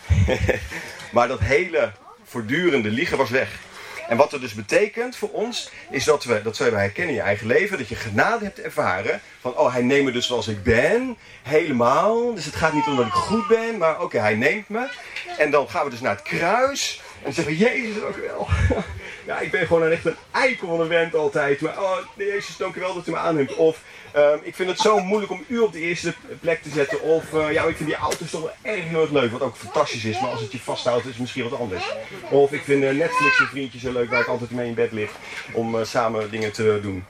maar 1.14 1.28
dat 1.28 1.40
hele 1.40 1.92
voortdurende 2.24 2.90
liegen 2.90 3.16
was 3.16 3.30
weg. 3.30 3.58
En 4.10 4.16
wat 4.16 4.30
dat 4.30 4.40
dus 4.40 4.54
betekent 4.54 5.16
voor 5.16 5.30
ons, 5.30 5.70
is 5.90 6.04
dat 6.04 6.24
we, 6.24 6.42
dat 6.42 6.56
zullen 6.56 6.72
we 6.72 6.78
herkennen 6.78 7.14
in 7.14 7.20
je 7.20 7.26
eigen 7.26 7.46
leven, 7.46 7.78
dat 7.78 7.88
je 7.88 7.94
genade 7.94 8.44
hebt 8.44 8.60
ervaren. 8.60 9.20
Van, 9.40 9.56
oh, 9.56 9.72
hij 9.72 9.82
neemt 9.82 10.04
me 10.04 10.12
dus 10.12 10.26
zoals 10.26 10.48
ik 10.48 10.62
ben, 10.62 11.16
helemaal. 11.42 12.34
Dus 12.34 12.44
het 12.44 12.54
gaat 12.54 12.72
niet 12.72 12.86
om 12.86 12.96
dat 12.96 13.06
ik 13.06 13.12
goed 13.12 13.48
ben, 13.48 13.78
maar 13.78 14.02
oké, 14.02 14.18
hij 14.18 14.34
neemt 14.34 14.68
me. 14.68 14.88
En 15.38 15.50
dan 15.50 15.68
gaan 15.68 15.84
we 15.84 15.90
dus 15.90 16.00
naar 16.00 16.14
het 16.14 16.22
kruis. 16.22 17.00
En 17.22 17.32
zeggen, 17.32 17.56
Jezus, 17.56 18.02
ook 18.02 18.16
wel. 18.16 18.48
Ja, 19.30 19.40
ik 19.40 19.50
ben 19.50 19.66
gewoon 19.66 19.82
een 19.82 19.92
echt 19.92 20.04
een 20.04 20.16
eikel 20.30 20.68
van 20.68 20.80
een 20.80 20.88
wend 20.88 21.14
altijd. 21.14 21.60
Maar, 21.60 21.78
oh, 21.78 21.96
Jezus, 22.16 22.56
dank 22.56 22.74
u 22.74 22.80
wel 22.80 22.94
dat 22.94 23.06
u 23.06 23.10
me 23.10 23.16
aanneemt. 23.16 23.54
Of, 23.54 23.82
Um, 24.16 24.40
ik 24.42 24.54
vind 24.54 24.70
het 24.70 24.78
zo 24.78 24.98
moeilijk 24.98 25.32
om 25.32 25.44
u 25.46 25.58
op 25.58 25.72
de 25.72 25.78
eerste 25.78 26.14
plek 26.40 26.62
te 26.62 26.68
zetten. 26.70 27.00
Of 27.00 27.32
uh, 27.32 27.52
ja, 27.52 27.62
ik 27.62 27.76
vind 27.76 27.88
die 27.88 27.98
auto's 27.98 28.30
toch 28.30 28.40
wel 28.40 28.52
erg 28.62 28.84
heel 28.84 29.00
erg 29.00 29.10
leuk. 29.10 29.32
Wat 29.32 29.40
ook 29.40 29.56
fantastisch 29.56 30.04
is. 30.04 30.20
Maar 30.20 30.30
als 30.30 30.40
het 30.40 30.52
je 30.52 30.58
vasthoudt 30.58 31.04
is 31.04 31.10
het 31.10 31.18
misschien 31.18 31.48
wat 31.48 31.58
anders. 31.58 31.84
Of 32.30 32.52
ik 32.52 32.62
vind 32.62 32.82
uh, 32.82 32.90
Netflix 32.90 33.38
een 33.38 33.46
vriendje 33.46 33.78
zo 33.78 33.92
leuk 33.92 34.10
waar 34.10 34.20
ik 34.20 34.26
altijd 34.26 34.50
mee 34.50 34.68
in 34.68 34.74
bed 34.74 34.92
lig. 34.92 35.10
Om 35.52 35.74
uh, 35.74 35.84
samen 35.84 36.30
dingen 36.30 36.52
te 36.52 36.78
doen. 36.82 37.04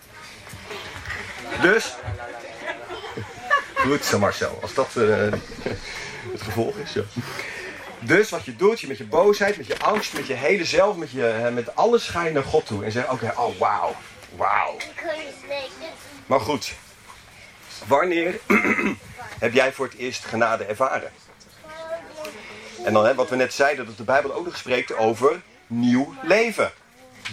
Dus. 1.63 1.95
Goed 3.87 4.05
zo 4.05 4.19
Marcel. 4.19 4.59
Als 4.63 4.75
dat 4.75 4.95
het 6.33 6.43
gevolg 6.43 6.77
is. 6.77 6.93
Ja. 6.93 7.03
Dus 8.01 8.31
wat 8.31 8.45
je 8.45 8.57
doet, 8.57 8.81
je 8.81 8.87
met 8.87 8.99
je 8.99 9.05
boosheid, 9.05 9.57
met 9.57 9.67
je 9.67 9.79
angst, 9.79 10.13
met 10.13 10.27
je 10.27 10.35
hele 10.35 10.65
zelf, 10.65 10.97
met, 10.97 11.11
je, 11.11 11.51
met 11.55 11.77
alles 11.77 12.09
ga 12.09 12.25
je 12.25 12.33
naar 12.33 12.43
God 12.43 12.67
toe. 12.67 12.85
En 12.85 12.93
zeg, 12.93 13.11
oké, 13.11 13.33
oh 13.37 13.59
wauw, 13.59 13.95
wauw. 14.37 14.77
Maar 16.27 16.41
goed, 16.41 16.75
Wanneer 17.87 18.41
heb 19.45 19.53
jij 19.53 19.73
voor 19.73 19.87
het 19.87 19.97
eerst 19.97 20.25
genade 20.25 20.65
ervaren? 20.65 21.11
En 22.85 22.93
dan 22.93 23.05
hè, 23.05 23.15
wat 23.15 23.29
we 23.29 23.37
net 23.37 23.55
zeiden, 23.55 23.87
dat 23.87 23.97
de 23.97 24.05
Bijbel 24.05 24.35
ook 24.35 24.45
nog 24.45 24.57
spreekt 24.57 24.97
over 24.97 25.41
nieuw 25.67 26.15
leven. 26.23 26.73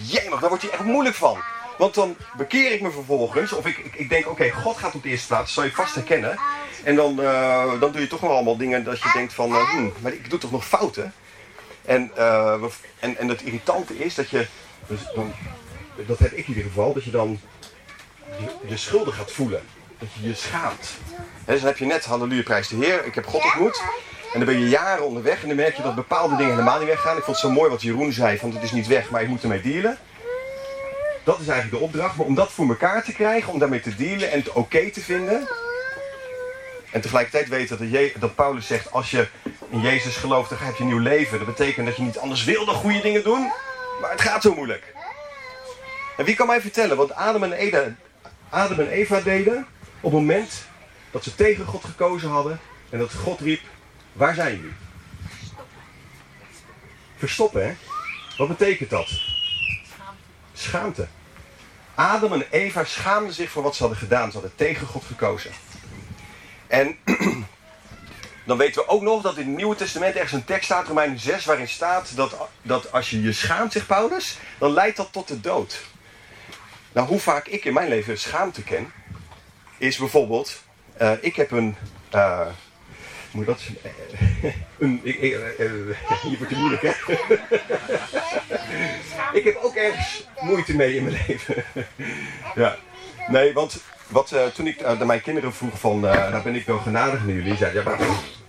Jemig, 0.01 0.39
daar 0.39 0.49
wordt 0.49 0.63
hij 0.63 0.71
echt 0.71 0.83
moeilijk 0.83 1.15
van. 1.15 1.37
Want 1.77 1.93
dan 1.93 2.15
bekeer 2.37 2.71
ik 2.71 2.81
me 2.81 2.91
vervolgens, 2.91 3.53
of 3.53 3.65
ik, 3.65 3.77
ik, 3.77 3.95
ik 3.95 4.09
denk, 4.09 4.29
oké, 4.29 4.49
God 4.49 4.77
gaat 4.77 4.95
op 4.95 5.03
de 5.03 5.09
eerste 5.09 5.27
plaats, 5.27 5.43
dat 5.43 5.53
zal 5.53 5.63
je 5.63 5.71
vast 5.71 5.95
herkennen. 5.95 6.39
En 6.83 6.95
dan, 6.95 7.19
uh, 7.19 7.79
dan 7.79 7.91
doe 7.91 8.01
je 8.01 8.07
toch 8.07 8.21
nog 8.21 8.31
allemaal 8.31 8.57
dingen 8.57 8.83
dat 8.83 8.99
je 8.99 9.09
denkt 9.13 9.33
van, 9.33 9.51
uh, 9.51 9.69
hmm, 9.69 9.93
maar 9.99 10.13
ik 10.13 10.29
doe 10.29 10.39
toch 10.39 10.51
nog 10.51 10.65
fouten? 10.65 11.13
En, 11.85 12.11
uh, 12.17 12.63
en, 12.99 13.17
en 13.17 13.27
het 13.27 13.41
irritante 13.41 13.97
is 13.97 14.15
dat 14.15 14.29
je, 14.29 14.47
dus 14.87 14.99
dan, 15.15 15.33
dat 16.07 16.19
heb 16.19 16.31
ik 16.31 16.47
in 16.47 16.53
ieder 16.53 16.63
geval, 16.63 16.93
dat 16.93 17.03
je 17.03 17.11
dan 17.11 17.39
je, 18.39 18.69
je 18.69 18.77
schuldig 18.77 19.15
gaat 19.15 19.31
voelen 19.31 19.61
dat 19.99 20.07
je 20.13 20.27
je 20.27 20.35
schaamt. 20.35 20.89
He, 21.45 21.51
dus 21.51 21.59
dan 21.59 21.69
heb 21.69 21.77
je 21.77 21.85
net, 21.85 22.05
halleluja, 22.05 22.43
prijs 22.43 22.67
de 22.67 22.75
Heer, 22.75 23.05
ik 23.05 23.15
heb 23.15 23.25
God 23.25 23.43
ontmoet. 23.43 23.81
En 24.33 24.39
dan 24.39 24.53
ben 24.53 24.59
je 24.59 24.69
jaren 24.69 25.05
onderweg 25.05 25.41
en 25.41 25.47
dan 25.47 25.57
merk 25.57 25.75
je 25.75 25.81
dat 25.81 25.95
bepaalde 25.95 26.35
dingen 26.35 26.51
helemaal 26.51 26.79
niet 26.79 26.87
weggaan. 26.87 27.17
Ik 27.17 27.23
vond 27.23 27.37
het 27.37 27.45
zo 27.45 27.51
mooi 27.51 27.69
wat 27.69 27.81
Jeroen 27.81 28.11
zei, 28.11 28.37
van 28.37 28.51
het 28.51 28.63
is 28.63 28.71
niet 28.71 28.87
weg, 28.87 29.09
maar 29.09 29.21
ik 29.21 29.27
moet 29.27 29.41
ermee 29.41 29.61
dealen. 29.61 29.97
Dat 31.27 31.39
is 31.39 31.47
eigenlijk 31.47 31.79
de 31.79 31.85
opdracht, 31.85 32.15
maar 32.15 32.25
om 32.25 32.35
dat 32.35 32.51
voor 32.51 32.67
elkaar 32.67 33.03
te 33.03 33.13
krijgen, 33.13 33.53
om 33.53 33.59
daarmee 33.59 33.79
te 33.79 33.95
dealen 33.95 34.31
en 34.31 34.39
het 34.39 34.51
oké 34.51 34.89
te 34.89 35.01
vinden. 35.01 35.47
En 36.91 37.01
tegelijkertijd 37.01 37.47
weten 37.47 37.77
dat, 37.77 37.89
Je 37.89 38.13
dat 38.19 38.35
Paulus 38.35 38.67
zegt, 38.67 38.91
als 38.91 39.11
je 39.11 39.27
in 39.69 39.81
Jezus 39.81 40.15
gelooft, 40.15 40.49
dan 40.49 40.59
heb 40.61 40.75
je 40.75 40.83
een 40.83 40.89
nieuw 40.89 40.97
leven. 40.97 41.37
Dat 41.37 41.47
betekent 41.47 41.85
dat 41.85 41.95
je 41.95 42.01
niet 42.01 42.17
anders 42.17 42.43
wil 42.43 42.65
dan 42.65 42.75
goede 42.75 43.01
dingen 43.01 43.23
doen, 43.23 43.51
maar 44.01 44.11
het 44.11 44.21
gaat 44.21 44.41
zo 44.41 44.53
moeilijk. 44.53 44.93
En 46.17 46.25
wie 46.25 46.35
kan 46.35 46.47
mij 46.47 46.61
vertellen 46.61 46.97
wat 46.97 47.13
Adam 47.13 47.43
en 47.43 47.51
en 48.79 48.89
Eva 48.89 49.19
deden 49.19 49.67
op 50.01 50.11
het 50.11 50.21
moment 50.21 50.65
dat 51.11 51.23
ze 51.23 51.35
tegen 51.35 51.65
God 51.65 51.83
gekozen 51.83 52.29
hadden 52.29 52.59
en 52.89 52.99
dat 52.99 53.13
God 53.13 53.39
riep, 53.39 53.61
waar 54.13 54.33
zijn 54.33 54.55
jullie? 54.55 54.75
Verstoppen, 57.17 57.67
hè? 57.67 57.73
Wat 58.37 58.47
betekent 58.47 58.89
dat? 58.89 59.21
Schaamte. 60.53 61.07
Adam 61.97 62.33
en 62.33 62.45
Eva 62.49 62.83
schaamden 62.83 63.33
zich 63.33 63.49
voor 63.49 63.63
wat 63.63 63.75
ze 63.75 63.81
hadden 63.81 63.99
gedaan. 63.99 64.31
Ze 64.31 64.37
hadden 64.37 64.55
tegen 64.55 64.87
God 64.87 65.03
gekozen. 65.05 65.51
En 66.67 66.97
dan 68.45 68.57
weten 68.57 68.81
we 68.81 68.87
ook 68.87 69.01
nog 69.01 69.21
dat 69.21 69.37
in 69.37 69.47
het 69.47 69.55
Nieuwe 69.55 69.75
Testament 69.75 70.13
ergens 70.15 70.33
een 70.33 70.45
tekst 70.45 70.63
staat, 70.63 70.87
Romeinen 70.87 71.19
6, 71.19 71.45
waarin 71.45 71.67
staat 71.67 72.15
dat, 72.15 72.35
dat 72.61 72.91
als 72.91 73.09
je 73.09 73.21
je 73.21 73.33
schaamt, 73.33 73.71
zegt 73.71 73.87
Paulus, 73.87 74.37
dan 74.59 74.71
leidt 74.73 74.97
dat 74.97 75.11
tot 75.11 75.27
de 75.27 75.39
dood. 75.39 75.81
Nou, 76.91 77.07
hoe 77.07 77.19
vaak 77.19 77.47
ik 77.47 77.65
in 77.65 77.73
mijn 77.73 77.89
leven 77.89 78.19
schaamte 78.19 78.63
ken, 78.63 78.91
is 79.77 79.97
bijvoorbeeld, 79.97 80.61
eh, 80.97 81.11
ik 81.21 81.35
heb 81.35 81.51
een, 81.51 81.75
eh, 82.09 82.47
moet 83.31 83.45
dat? 83.45 83.61
Eh, 83.81 83.91
een, 84.79 84.99
ik, 85.03 85.21
eh, 85.21 85.65
eh, 85.65 85.71
wordt 86.37 86.49
het 86.49 86.57
moeilijk, 86.57 86.81
hè? 86.81 86.89
ik 89.39 89.43
heb 89.43 89.59
ook 89.61 89.75
ergens 89.75 90.27
moeite 90.39 90.75
mee 90.75 90.95
in 90.95 91.03
mijn 91.03 91.17
leven. 91.27 91.63
ja. 92.55 92.75
Nee, 93.27 93.53
want 93.53 93.83
wat, 94.07 94.35
toen 94.53 94.67
ik 94.67 94.83
aan 94.83 95.07
mijn 95.07 95.21
kinderen 95.21 95.53
vroeg 95.53 95.79
van, 95.79 96.07
eh 96.07 96.31
nou 96.31 96.43
ben 96.43 96.55
ik 96.55 96.65
wel 96.65 96.77
genadig 96.77 97.25
naar 97.25 97.35
jullie, 97.35 97.55
zeiden 97.55 97.83
ja, 97.83 97.97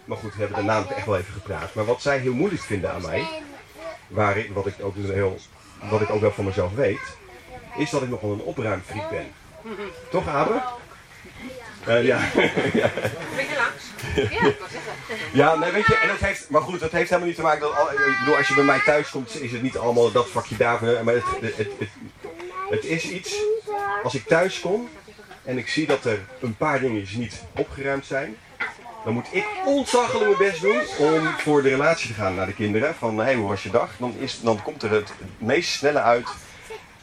maar, 0.05 0.19
goed, 0.19 0.35
we 0.35 0.39
hebben 0.39 0.67
daarna 0.67 0.95
echt 0.97 1.07
wel 1.07 1.17
even 1.17 1.33
gepraat. 1.33 1.75
Maar 1.75 1.85
wat 1.85 2.03
zij 2.03 2.19
heel 2.19 2.35
moeilijk 2.35 2.63
vinden 2.63 2.93
aan 2.93 3.03
mij, 3.03 3.25
waar 4.09 4.37
ik, 4.37 4.51
wat, 4.53 4.67
ik 4.67 4.75
ook 4.81 4.95
heel, 4.97 5.39
wat 5.91 6.01
ik 6.01 6.11
ook 6.11 6.21
wel 6.21 6.33
van 6.33 6.45
mezelf 6.45 6.75
weet, 6.75 7.17
is 7.77 7.91
dat 7.91 8.03
ik 8.03 8.09
nogal 8.09 8.33
een 8.33 8.41
opruimfriek 8.41 9.09
ben. 9.11 9.27
Toch, 10.11 10.29
Abe? 10.29 10.63
Eh, 11.89 12.05
ja. 12.05 12.19
Ja, 15.33 15.55
nee, 15.55 15.73
weet 15.73 15.87
je, 15.87 15.97
en 15.97 16.09
dat 16.09 16.19
heeft, 16.19 16.51
maar 16.51 16.63
goed, 16.63 16.81
dat 16.81 16.91
heeft 16.91 17.09
helemaal 17.09 17.29
niet 17.29 17.37
te 17.37 17.43
maken 17.43 17.61
dat, 17.61 17.77
al- 17.77 17.91
ik 17.91 18.17
bedoel, 18.19 18.37
als 18.37 18.49
je 18.49 18.55
bij 18.55 18.65
mij 18.65 18.81
thuis 18.85 19.11
komt, 19.11 19.43
is 19.43 19.53
het 19.53 19.63
niet 19.63 19.77
allemaal 19.77 20.13
dat 20.13 20.29
vakje 20.29 20.57
daar, 20.57 21.05
maar 21.05 21.15
het, 21.15 21.25
het, 21.57 21.69
het, 22.71 22.85
is 22.85 23.05
iets, 23.05 23.35
als 24.03 24.15
ik 24.15 24.27
thuis 24.27 24.61
kom 24.61 24.89
en 25.45 25.59
ik 25.59 25.69
zie 25.69 25.87
dat 25.87 26.05
er 26.05 26.21
een 26.41 26.57
paar 26.57 26.81
dingetjes 26.81 27.17
niet 27.17 27.43
opgeruimd 27.57 28.07
zijn, 28.07 28.37
dan 29.05 29.13
moet 29.13 29.27
ik 29.31 29.45
ontzaglijk 29.65 30.25
mijn 30.25 30.51
best 30.51 30.61
doen 30.61 30.81
om 30.99 31.27
voor 31.39 31.63
de 31.63 31.69
relatie 31.69 32.09
te 32.09 32.15
gaan 32.15 32.35
naar 32.35 32.47
de 32.47 32.55
kinderen, 32.55 32.95
van, 32.95 33.19
hé, 33.19 33.25
hey, 33.25 33.35
hoe 33.35 33.49
was 33.49 33.63
je 33.63 33.71
dag? 33.71 33.91
Dan, 33.99 34.15
is, 34.19 34.41
dan 34.41 34.63
komt 34.63 34.83
er 34.83 34.91
het 34.91 35.13
meest 35.39 35.71
snelle 35.71 36.01
uit, 36.01 36.29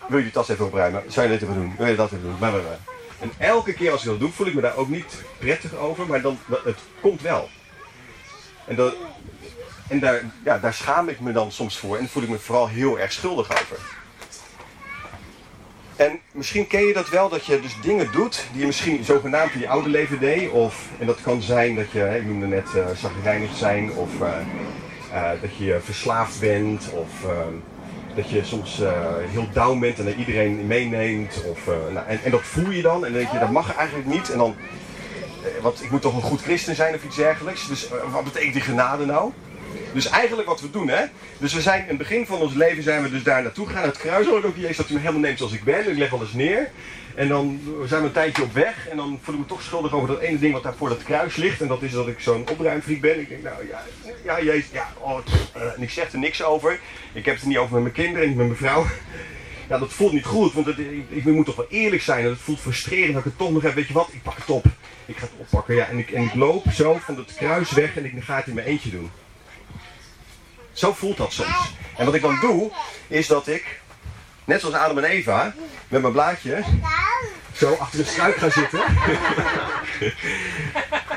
wil 0.08 0.18
je 0.18 0.24
die 0.24 0.34
tas 0.34 0.50
even 0.50 0.66
opruimen? 0.66 1.04
Zou 1.08 1.26
je 1.28 1.32
dit 1.32 1.42
even 1.42 1.54
doen? 1.62 1.74
Wil 1.78 1.88
je 1.88 1.96
dat 1.96 2.12
even 2.12 2.22
doen? 2.22 2.38
Blah. 2.38 2.54
En 3.20 3.32
elke 3.38 3.74
keer 3.74 3.92
als 3.92 4.02
ik 4.02 4.10
dat 4.10 4.20
doe, 4.20 4.32
voel 4.32 4.48
ik 4.48 4.54
me 4.54 4.62
daar 4.62 4.76
ook 4.76 4.90
niet 4.90 5.24
prettig 5.38 5.76
over, 5.76 6.08
maar 6.08 6.22
dan, 6.22 6.38
het 6.64 6.80
komt 7.02 7.22
wel. 7.22 7.50
En, 8.68 8.76
dat, 8.76 8.96
en 9.88 10.00
daar, 10.00 10.24
ja, 10.44 10.58
daar 10.58 10.74
schaam 10.74 11.10
ik 11.10 11.20
me 11.20 11.32
dan 11.32 11.52
soms 11.52 11.78
voor 11.78 11.98
en 11.98 12.10
voel 12.10 12.24
ik 12.24 12.30
me 12.30 12.40
vooral 12.40 12.68
heel 12.68 13.00
erg 13.00 13.12
schuldig 13.12 13.52
over. 13.52 13.78
En 15.96 16.20
misschien 16.32 16.68
ken 16.68 16.86
je 16.86 16.94
dat 16.94 17.10
wel, 17.10 17.30
dat 17.30 17.46
je 17.46 17.62
dus 17.62 17.76
dingen 17.82 18.12
doet 18.12 18.46
die 18.52 18.60
je 18.60 18.66
misschien 18.66 19.04
zogenaamd 19.04 19.54
in 19.54 19.60
je 19.60 19.68
oude 19.68 19.90
leven 19.90 20.20
deed. 20.20 20.50
Of, 20.50 20.88
en 21.00 21.06
dat 21.06 21.22
kan 21.22 21.42
zijn 21.42 21.76
dat 21.76 21.92
je, 21.92 22.16
ik 22.18 22.26
noemde 22.26 22.48
net 22.48 22.68
uh, 22.76 23.50
zijn, 23.54 23.92
of 23.92 24.22
eh, 24.22 24.38
eh, 25.12 25.42
dat 25.42 25.58
je 25.58 25.80
verslaafd 25.84 26.40
bent, 26.40 26.90
of 26.92 27.24
eh, 27.24 27.38
dat 28.16 28.30
je 28.30 28.44
soms 28.44 28.82
eh, 28.82 28.92
heel 29.20 29.48
down 29.54 29.80
bent 29.80 30.00
en 30.00 30.06
dat 30.06 30.16
iedereen 30.16 30.68
meeneemt. 30.68 31.44
Of, 31.50 31.68
eh, 31.68 31.94
nou, 31.94 32.08
en, 32.08 32.20
en 32.24 32.32
dat 32.32 32.42
voel 32.42 32.70
je 32.70 32.82
dan 32.82 33.06
en 33.06 33.12
dan 33.12 33.22
denk 33.22 33.32
je, 33.32 33.40
dat 33.40 33.52
mag 33.52 33.76
eigenlijk 33.76 34.08
niet. 34.08 34.32
En 34.32 34.38
dan, 34.38 34.56
eh, 35.44 35.62
want 35.62 35.84
ik 35.84 35.92
moet 35.92 36.02
toch 36.02 36.16
een 36.16 36.22
goed 36.22 36.42
christen 36.42 36.76
zijn 36.76 36.96
of 36.96 37.04
iets 37.04 37.16
dergelijks. 37.16 37.68
Dus 37.68 37.88
wat 38.12 38.24
betekent 38.24 38.54
die 38.54 38.62
genade 38.62 39.06
nou? 39.06 39.32
Dus 39.96 40.10
eigenlijk 40.10 40.48
wat 40.48 40.62
we 40.62 40.70
doen, 40.70 40.88
hè. 40.88 41.06
Dus 41.38 41.54
we 41.54 41.62
zijn 41.62 41.82
in 41.82 41.88
het 41.88 41.98
begin 41.98 42.26
van 42.26 42.40
ons 42.40 42.54
leven 42.54 42.84
zijn 42.84 43.04
we 43.04 43.10
dus 43.10 43.24
daar 43.24 43.42
naartoe 43.42 43.68
gegaan. 43.68 43.84
Het 43.84 43.98
kruis 43.98 44.28
hoor 44.28 44.38
ik 44.38 44.46
ook 44.46 44.56
Jezus 44.56 44.78
dat 44.78 44.90
u 44.90 44.94
me 44.94 45.00
helemaal 45.00 45.22
neemt 45.22 45.38
zoals 45.38 45.54
ik 45.54 45.64
ben. 45.64 45.90
Ik 45.90 45.98
leg 45.98 46.14
alles 46.14 46.34
neer. 46.34 46.70
En 47.16 47.28
dan 47.28 47.60
zijn 47.86 48.02
we 48.02 48.08
een 48.08 48.14
tijdje 48.14 48.44
op 48.44 48.54
weg. 48.54 48.88
En 48.90 48.98
dan 48.98 49.20
voel 49.22 49.34
ik 49.34 49.40
me 49.40 49.46
toch 49.46 49.62
schuldig 49.62 49.94
over 49.94 50.08
dat 50.08 50.20
ene 50.20 50.40
ding 50.40 50.54
wat 50.54 50.64
daar 50.64 50.76
voor 50.76 50.90
dat 50.90 51.04
kruis 51.04 51.36
ligt. 51.36 51.62
En 51.62 51.68
dat 51.68 51.82
is 51.82 51.92
dat 51.92 52.08
ik 52.08 52.20
zo'n 52.20 52.50
opruimfriek 52.52 53.02
ben. 53.02 53.20
Ik 53.20 53.30
denk, 53.30 53.44
nou 53.44 53.68
ja, 53.68 53.84
ja 54.24 54.42
Jezus, 54.42 54.70
ja. 54.72 54.94
Oh, 55.00 55.20
uh, 55.58 55.62
en 55.76 55.82
ik 55.82 55.90
zeg 55.90 56.12
er 56.12 56.20
niks 56.20 56.44
over. 56.44 56.80
Ik 57.14 57.26
heb 57.26 57.34
het 57.34 57.44
er 57.44 57.50
niet 57.50 57.58
over 57.58 57.74
met 57.74 57.82
mijn 57.82 57.94
kinderen 57.94 58.30
en 58.30 58.36
met 58.36 58.46
mijn 58.46 58.58
vrouw. 58.58 58.86
Ja, 59.70 59.78
dat 59.78 59.94
voelt 59.94 60.14
niet 60.14 60.26
goed, 60.26 60.54
want 60.54 60.66
het, 60.66 60.78
ik, 61.10 61.26
moet 61.26 61.46
toch 61.46 61.56
wel 61.56 61.68
eerlijk 61.70 62.02
zijn. 62.02 62.26
Het 62.26 62.38
voelt 62.40 62.60
frustrerend 62.60 63.14
dat 63.14 63.18
ik 63.18 63.24
het 63.24 63.38
toch 63.38 63.52
nog 63.52 63.62
heb. 63.62 63.74
Weet 63.74 63.88
je 63.88 63.94
wat, 63.94 64.10
ik 64.12 64.24
pak 64.24 64.38
het 64.38 64.50
op. 64.50 64.66
Ik 65.06 65.18
ga 65.18 65.22
het 65.26 65.34
oppakken. 65.38 65.76
Ja, 65.76 65.88
en, 65.88 65.98
ik, 65.98 66.12
en 66.12 66.24
ik 66.24 66.36
loop 66.36 66.66
zo 66.72 66.98
van 67.02 67.18
het 67.18 67.34
kruis 67.36 67.72
weg 67.72 67.98
en 67.98 68.06
ik 68.06 68.24
ga 68.24 68.36
het 68.36 68.48
in 68.48 68.54
mijn 68.54 68.68
eentje 68.68 68.90
doen. 68.90 69.12
Zo 70.76 70.94
voelt 70.94 71.18
dat 71.18 71.34
soms. 71.34 71.74
En 71.98 72.06
wat 72.06 72.14
ik 72.14 72.22
dan 72.22 72.40
doe, 72.40 72.72
is 73.08 73.28
dat 73.28 73.48
ik, 73.48 73.80
net 74.44 74.60
zoals 74.60 74.76
Adam 74.76 74.98
en 74.98 75.04
Eva, 75.04 75.54
met 75.88 76.02
mijn 76.02 76.14
blaadje, 76.14 76.64
zo 77.54 77.74
achter 77.74 78.00
een 78.00 78.06
struik 78.06 78.36
ga 78.36 78.50
zitten. 78.50 78.80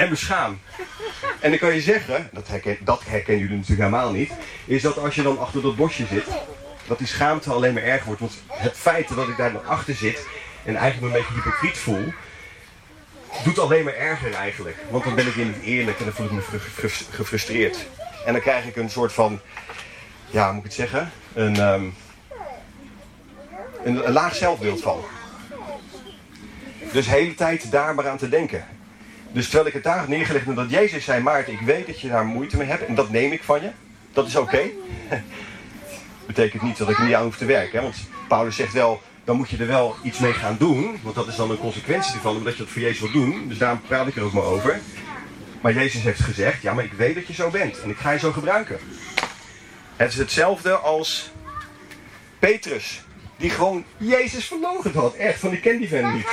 en 0.03 0.09
me 0.09 0.17
schaam. 0.17 0.61
En 1.41 1.51
dan 1.51 1.59
kan 1.59 1.75
je 1.75 1.81
zeggen, 1.81 2.29
dat, 2.33 2.49
herken, 2.49 2.79
dat 2.81 3.03
herkennen 3.05 3.43
jullie 3.43 3.57
natuurlijk 3.57 3.91
helemaal 3.91 4.13
niet, 4.13 4.33
is 4.65 4.83
dat 4.83 4.99
als 4.99 5.15
je 5.15 5.23
dan 5.23 5.39
achter 5.39 5.63
dat 5.63 5.77
bosje 5.77 6.07
zit, 6.07 6.27
dat 6.87 6.99
die 6.99 7.07
schaamte 7.07 7.53
alleen 7.53 7.75
maar 7.75 7.83
erger 7.83 8.07
wordt. 8.07 8.21
Want 8.21 8.43
het 8.49 8.77
feit 8.77 9.15
dat 9.15 9.29
ik 9.29 9.37
daar 9.37 9.53
dan 9.53 9.67
achter 9.67 9.95
zit 9.95 10.27
en 10.65 10.77
eigenlijk 10.77 11.13
me 11.13 11.19
een 11.19 11.25
beetje 11.25 11.43
hypocriet 11.43 11.79
voel, 11.79 12.13
doet 13.45 13.59
alleen 13.59 13.85
maar 13.85 13.97
erger 13.97 14.35
eigenlijk. 14.35 14.77
Want 14.91 15.05
dan 15.05 15.15
ben 15.15 15.27
ik 15.27 15.35
weer 15.35 15.45
niet 15.45 15.63
eerlijk 15.63 15.99
en 15.99 16.05
dan 16.05 16.15
voel 16.15 16.27
ik 16.27 16.33
me 16.33 16.43
gefrustreerd. 17.11 17.87
En 18.29 18.35
dan 18.35 18.43
krijg 18.43 18.67
ik 18.67 18.77
een 18.77 18.91
soort 18.91 19.13
van, 19.13 19.41
ja, 20.27 20.45
hoe 20.45 20.53
moet 20.53 20.65
ik 20.65 20.71
het 20.71 20.79
zeggen? 20.79 21.11
Een, 21.35 21.61
um, 21.61 21.95
een, 23.85 24.07
een, 24.07 24.13
laag 24.13 24.35
zelfbeeld 24.35 24.83
van. 24.83 25.01
Dus 26.93 27.05
de 27.05 27.11
hele 27.11 27.35
tijd 27.35 27.71
daar 27.71 27.95
maar 27.95 28.09
aan 28.09 28.17
te 28.17 28.29
denken. 28.29 28.67
Dus 29.33 29.45
terwijl 29.45 29.67
ik 29.67 29.73
het 29.73 29.83
daar 29.83 29.99
had 29.99 30.09
neergelegd 30.09 30.47
en 30.47 30.55
dat 30.55 30.71
Jezus 30.71 31.05
zei, 31.05 31.23
Maarten, 31.23 31.53
ik 31.53 31.61
weet 31.61 31.87
dat 31.87 32.01
je 32.01 32.09
daar 32.09 32.25
moeite 32.25 32.57
mee 32.57 32.67
hebt 32.67 32.87
en 32.87 32.95
dat 32.95 33.11
neem 33.11 33.33
ik 33.33 33.43
van 33.43 33.63
je. 33.63 33.71
Dat 34.13 34.27
is 34.27 34.37
oké. 34.37 34.55
Okay. 34.55 34.73
Betekent 36.27 36.63
niet 36.63 36.79
dat 36.79 36.89
ik 36.89 36.99
er 36.99 37.05
niet 37.05 37.15
aan 37.15 37.25
hoef 37.25 37.37
te 37.37 37.45
werken. 37.45 37.79
Hè? 37.79 37.83
Want 37.83 37.97
Paulus 38.29 38.57
zegt 38.57 38.73
wel, 38.73 39.03
dan 39.25 39.37
moet 39.37 39.51
je 39.51 39.57
er 39.57 39.67
wel 39.67 39.97
iets 40.03 40.19
mee 40.19 40.33
gaan 40.33 40.57
doen. 40.59 40.99
Want 41.03 41.15
dat 41.15 41.27
is 41.27 41.37
dan 41.37 41.51
een 41.51 41.59
consequentie 41.59 42.15
ervan, 42.15 42.37
omdat 42.37 42.53
je 42.53 42.63
dat 42.63 42.73
voor 42.73 42.83
Jezus 42.83 43.01
wil 43.01 43.23
doen. 43.23 43.49
Dus 43.49 43.59
daarom 43.59 43.81
praat 43.81 44.07
ik 44.07 44.17
er 44.17 44.23
ook 44.23 44.33
maar 44.33 44.43
over. 44.43 44.81
Maar 45.61 45.73
Jezus 45.73 46.03
heeft 46.03 46.21
gezegd, 46.21 46.63
ja, 46.63 46.75
maar 46.75 46.85
ik 46.85 46.93
weet 46.93 47.15
dat 47.15 47.27
je 47.27 47.33
zo 47.33 47.51
bent 47.51 47.81
en 47.81 47.91
ik 47.91 47.97
ga 47.97 48.11
je 48.11 48.19
zo 48.19 48.33
gebruiken. 48.33 48.79
Het 49.97 50.13
is 50.13 50.19
hetzelfde 50.19 50.77
als 50.77 51.31
Petrus, 52.39 53.03
die 53.37 53.51
gewoon 53.51 53.85
Jezus 53.97 54.47
verloochend 54.47 54.95
had. 54.95 55.15
Echt, 55.15 55.41
van 55.41 55.51
die 55.51 55.61
ken 55.61 55.79
die 55.79 55.89
vent 55.89 56.15
niet. 56.15 56.27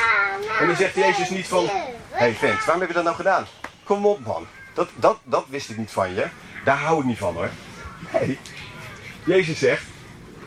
En 0.59 0.67
dan 0.67 0.75
zegt 0.75 0.95
Jezus 0.95 1.29
niet 1.29 1.47
van, 1.47 1.69
hey 2.09 2.33
vent, 2.33 2.59
waarom 2.59 2.79
heb 2.79 2.87
je 2.87 2.95
dat 2.95 3.03
nou 3.03 3.15
gedaan? 3.15 3.45
Kom 3.83 4.05
op 4.05 4.25
man, 4.25 4.47
dat, 4.73 4.89
dat, 4.95 5.19
dat 5.23 5.45
wist 5.49 5.69
ik 5.69 5.77
niet 5.77 5.91
van 5.91 6.13
je. 6.13 6.25
Daar 6.63 6.77
hou 6.77 6.99
ik 6.99 7.05
niet 7.05 7.17
van 7.17 7.33
hoor. 7.33 7.49
Nee, 8.13 8.39
Jezus 9.23 9.59
zegt, 9.59 9.83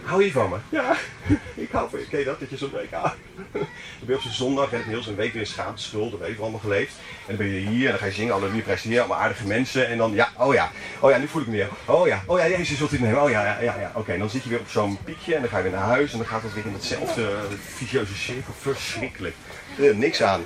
hou 0.09 0.25
je 0.25 0.33
van 0.33 0.51
me? 0.51 0.57
Ja, 0.69 0.97
ik 1.65 1.71
hou 1.71 1.91
van 1.91 1.99
je. 1.99 2.07
Ken 2.09 2.19
je 2.19 2.25
dat, 2.25 2.41
dat 2.41 2.51
je 2.51 2.57
zo'n 2.57 2.71
week 2.71 2.91
houdt? 2.91 3.17
Dan 3.53 3.67
ben 4.01 4.09
je 4.09 4.15
op 4.15 4.21
zo'n 4.21 4.33
zondag, 4.33 4.73
en 4.73 4.83
heel 4.83 5.03
zo'n 5.03 5.17
week 5.17 5.33
weer 5.33 5.47
schaamte, 5.47 5.83
schuld, 5.83 6.11
dat 6.11 6.21
we 6.21 6.37
allemaal 6.41 6.61
geleefd. 6.61 6.95
En 7.27 7.37
dan 7.37 7.47
ben 7.47 7.47
je 7.47 7.69
hier 7.69 7.85
en 7.85 7.91
dan 7.91 7.99
ga 7.99 8.07
je 8.07 8.13
zingen, 8.13 8.35
alle 8.35 8.51
hier, 8.83 8.99
allemaal 8.99 9.19
aardige 9.19 9.47
mensen. 9.47 9.89
En 9.89 9.99
dan, 9.99 10.13
ja, 10.13 10.29
oh 10.37 10.55
ja, 10.55 10.71
oh 11.01 11.11
ja, 11.11 11.19
nu 11.19 11.27
voel 11.27 11.43
ik 11.43 11.49
me 11.49 11.57
weer. 11.57 11.69
Oh 11.85 12.07
ja, 12.07 12.23
oh 12.27 12.39
ja, 12.39 12.49
Jezus 12.49 12.79
wilt 12.79 12.93
u 12.93 13.01
nemen. 13.01 13.23
Oh 13.23 13.31
ja, 13.31 13.45
ja, 13.45 13.61
ja, 13.61 13.81
ja. 13.81 13.93
Oké, 13.95 14.19
dan 14.19 14.31
zit 14.31 14.43
je 14.43 14.49
weer 14.49 14.61
op 14.61 14.69
zo'n 14.69 14.99
piekje 15.05 15.35
en 15.35 15.41
dan 15.41 15.51
ga 15.51 15.57
je 15.57 15.63
weer 15.63 15.73
naar 15.73 15.81
huis 15.81 16.13
en 16.13 16.19
dan 16.19 16.27
gaat 16.27 16.43
het 16.43 16.55
weer 16.55 16.67
in 16.67 16.73
hetzelfde 16.73 17.41
vicieuze 17.59 18.15
cirkel. 18.15 18.53
Verschrikkelijk. 18.59 19.35
Er 19.79 19.97
niks 19.97 20.23
aan. 20.23 20.45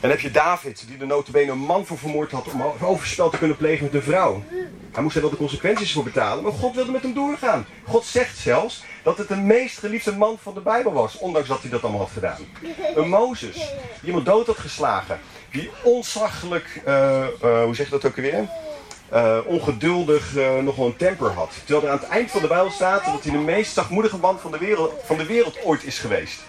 En 0.00 0.10
heb 0.10 0.20
je 0.20 0.30
David, 0.30 0.84
die 0.88 0.96
de 0.96 1.06
notabene 1.06 1.50
een 1.50 1.58
man 1.58 1.86
voor 1.86 1.98
vermoord 1.98 2.30
had 2.30 2.52
om 2.52 2.62
overspel 2.80 3.30
te 3.30 3.38
kunnen 3.38 3.56
plegen 3.56 3.84
met 3.84 3.94
een 3.94 4.02
vrouw. 4.02 4.42
Hij 4.92 5.02
moest 5.02 5.16
er 5.16 5.22
wel 5.22 5.30
de 5.30 5.36
consequenties 5.36 5.92
voor 5.92 6.04
betalen, 6.04 6.42
maar 6.42 6.52
God 6.52 6.74
wilde 6.74 6.90
met 6.90 7.02
hem 7.02 7.14
doorgaan. 7.14 7.66
God 7.84 8.04
zegt 8.04 8.38
zelfs 8.38 8.84
dat 9.02 9.18
het 9.18 9.28
de 9.28 9.36
meest 9.36 9.78
geliefde 9.78 10.12
man 10.12 10.38
van 10.42 10.54
de 10.54 10.60
Bijbel 10.60 10.92
was, 10.92 11.18
ondanks 11.18 11.48
dat 11.48 11.60
hij 11.60 11.70
dat 11.70 11.82
allemaal 11.82 12.00
had 12.00 12.10
gedaan. 12.10 12.40
Een 12.94 13.08
Mozes, 13.08 13.54
die 13.54 14.06
iemand 14.06 14.26
dood 14.26 14.46
had 14.46 14.58
geslagen, 14.58 15.20
die 15.50 15.70
ontzaglijk, 15.82 16.82
uh, 16.86 17.26
uh, 17.44 17.64
hoe 17.64 17.74
zeg 17.74 17.86
je 17.86 17.92
dat 17.92 18.04
ook 18.04 18.16
alweer? 18.16 18.48
Uh, 19.12 19.38
ongeduldig 19.46 20.34
nog 20.62 20.76
wel 20.76 20.86
een 20.86 20.96
temper 20.96 21.30
had. 21.30 21.52
Terwijl 21.64 21.86
er 21.86 21.92
aan 21.92 21.98
het 21.98 22.08
eind 22.08 22.30
van 22.30 22.40
de 22.40 22.48
Bijbel 22.48 22.70
staat 22.70 23.04
dat 23.04 23.22
hij 23.22 23.32
de 23.32 23.38
meest 23.38 23.72
zachtmoedige 23.72 24.18
man 24.18 24.38
van 24.38 24.50
de 24.50 24.58
wereld, 24.58 24.92
van 25.04 25.16
de 25.16 25.26
wereld 25.26 25.64
ooit 25.64 25.84
is 25.84 25.98
geweest. 25.98 26.40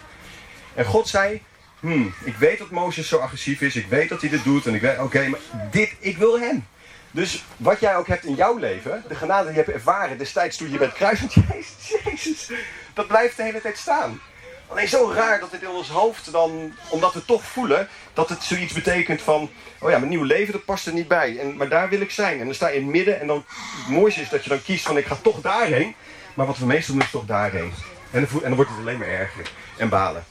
En 0.73 0.85
God 0.85 1.07
zei, 1.07 1.41
Hmm, 1.79 2.13
ik 2.23 2.35
weet 2.35 2.57
dat 2.57 2.69
Mozes 2.69 3.07
zo 3.07 3.17
agressief 3.17 3.61
is, 3.61 3.75
ik 3.75 3.87
weet 3.87 4.09
dat 4.09 4.21
hij 4.21 4.29
dit 4.29 4.43
doet 4.43 4.65
en 4.65 4.73
ik 4.73 4.81
weet, 4.81 4.99
oké, 4.99 5.27
maar 5.27 5.39
dit, 5.71 5.95
ik 5.99 6.17
wil 6.17 6.39
hem. 6.39 6.67
Dus 7.11 7.45
wat 7.57 7.79
jij 7.79 7.95
ook 7.95 8.07
hebt 8.07 8.25
in 8.25 8.35
jouw 8.35 8.57
leven, 8.57 9.03
de 9.07 9.15
genade 9.15 9.43
die 9.43 9.51
je 9.51 9.63
hebt 9.63 9.73
ervaren 9.73 10.17
destijds 10.17 10.57
toen 10.57 10.71
je 10.71 10.77
bent 10.77 10.93
kruisend, 10.93 11.33
Jezus, 11.33 12.01
Jezus, 12.03 12.51
dat 12.93 13.07
blijft 13.07 13.37
de 13.37 13.43
hele 13.43 13.61
tijd 13.61 13.77
staan. 13.77 14.19
Alleen 14.67 14.87
zo 14.87 15.11
raar 15.11 15.39
dat 15.39 15.51
het 15.51 15.61
in 15.61 15.69
ons 15.69 15.89
hoofd 15.89 16.31
dan, 16.31 16.73
omdat 16.89 17.13
we 17.13 17.25
toch 17.25 17.43
voelen 17.43 17.87
dat 18.13 18.29
het 18.29 18.43
zoiets 18.43 18.73
betekent 18.73 19.21
van, 19.21 19.49
oh 19.79 19.89
ja, 19.89 19.97
mijn 19.97 20.09
nieuwe 20.09 20.25
leven 20.25 20.53
dat 20.53 20.65
past 20.65 20.87
er 20.87 20.93
niet 20.93 21.07
bij. 21.07 21.37
En, 21.39 21.55
maar 21.55 21.69
daar 21.69 21.89
wil 21.89 22.01
ik 22.01 22.11
zijn. 22.11 22.39
En 22.39 22.45
dan 22.45 22.53
sta 22.53 22.67
je 22.67 22.75
in 22.75 22.81
het 22.81 22.91
midden 22.91 23.19
en 23.19 23.27
dan, 23.27 23.45
het 23.47 23.87
mooiste 23.89 24.21
is 24.21 24.29
dat 24.29 24.43
je 24.43 24.49
dan 24.49 24.63
kiest 24.63 24.85
van 24.85 24.97
ik 24.97 25.05
ga 25.05 25.17
toch 25.21 25.41
daarheen. 25.41 25.95
Maar 26.33 26.45
wat 26.45 26.57
we 26.57 26.65
meestal 26.65 26.93
doen 26.93 27.03
is 27.03 27.11
toch 27.11 27.25
daarheen. 27.25 27.73
En 28.11 28.27
en 28.27 28.39
dan 28.41 28.55
wordt 28.55 28.69
het 28.69 28.79
alleen 28.79 28.97
maar 28.97 29.07
erger 29.07 29.51
en 29.77 29.89
balen. 29.89 30.25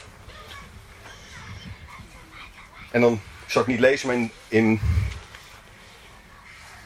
En 2.91 3.01
dan 3.01 3.21
zal 3.47 3.63
ik 3.63 3.69
niet 3.69 3.81
lezen, 3.81 4.07
maar 4.07 4.17
in, 4.17 4.31
in, 4.49 4.81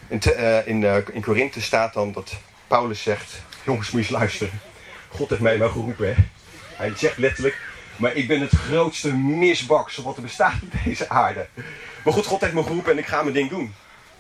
in, 0.09 0.21
eh, 0.21 0.67
in, 0.67 0.85
eh, 0.85 0.97
in 1.13 1.23
Korinthe 1.23 1.61
staat 1.61 1.95
dan 1.95 2.13
dat 2.13 2.37
Paulus 2.67 3.03
zegt... 3.03 3.43
Jongens, 3.65 3.91
moet 3.91 4.01
je 4.01 4.09
eens 4.09 4.19
luisteren. 4.19 4.61
God 5.09 5.29
heeft 5.29 5.41
mij 5.41 5.57
maar 5.57 5.69
geroepen. 5.69 6.31
Hij 6.77 6.93
zegt 6.97 7.19
letterlijk... 7.19 7.69
Maar 7.97 8.15
ik 8.15 8.29
ben 8.29 8.41
het 8.41 8.53
grootste 8.53 9.15
misbaksel 9.17 10.03
wat 10.03 10.17
er 10.17 10.23
bestaat 10.23 10.63
op 10.63 10.73
deze 10.85 11.09
aarde. 11.09 11.47
Maar 12.05 12.13
goed, 12.13 12.27
God 12.27 12.41
heeft 12.41 12.53
me 12.53 12.63
geroepen 12.63 12.93
en 12.93 12.99
ik 12.99 13.07
ga 13.07 13.23
mijn 13.23 13.35
ding 13.35 13.51
doen. 13.51 13.75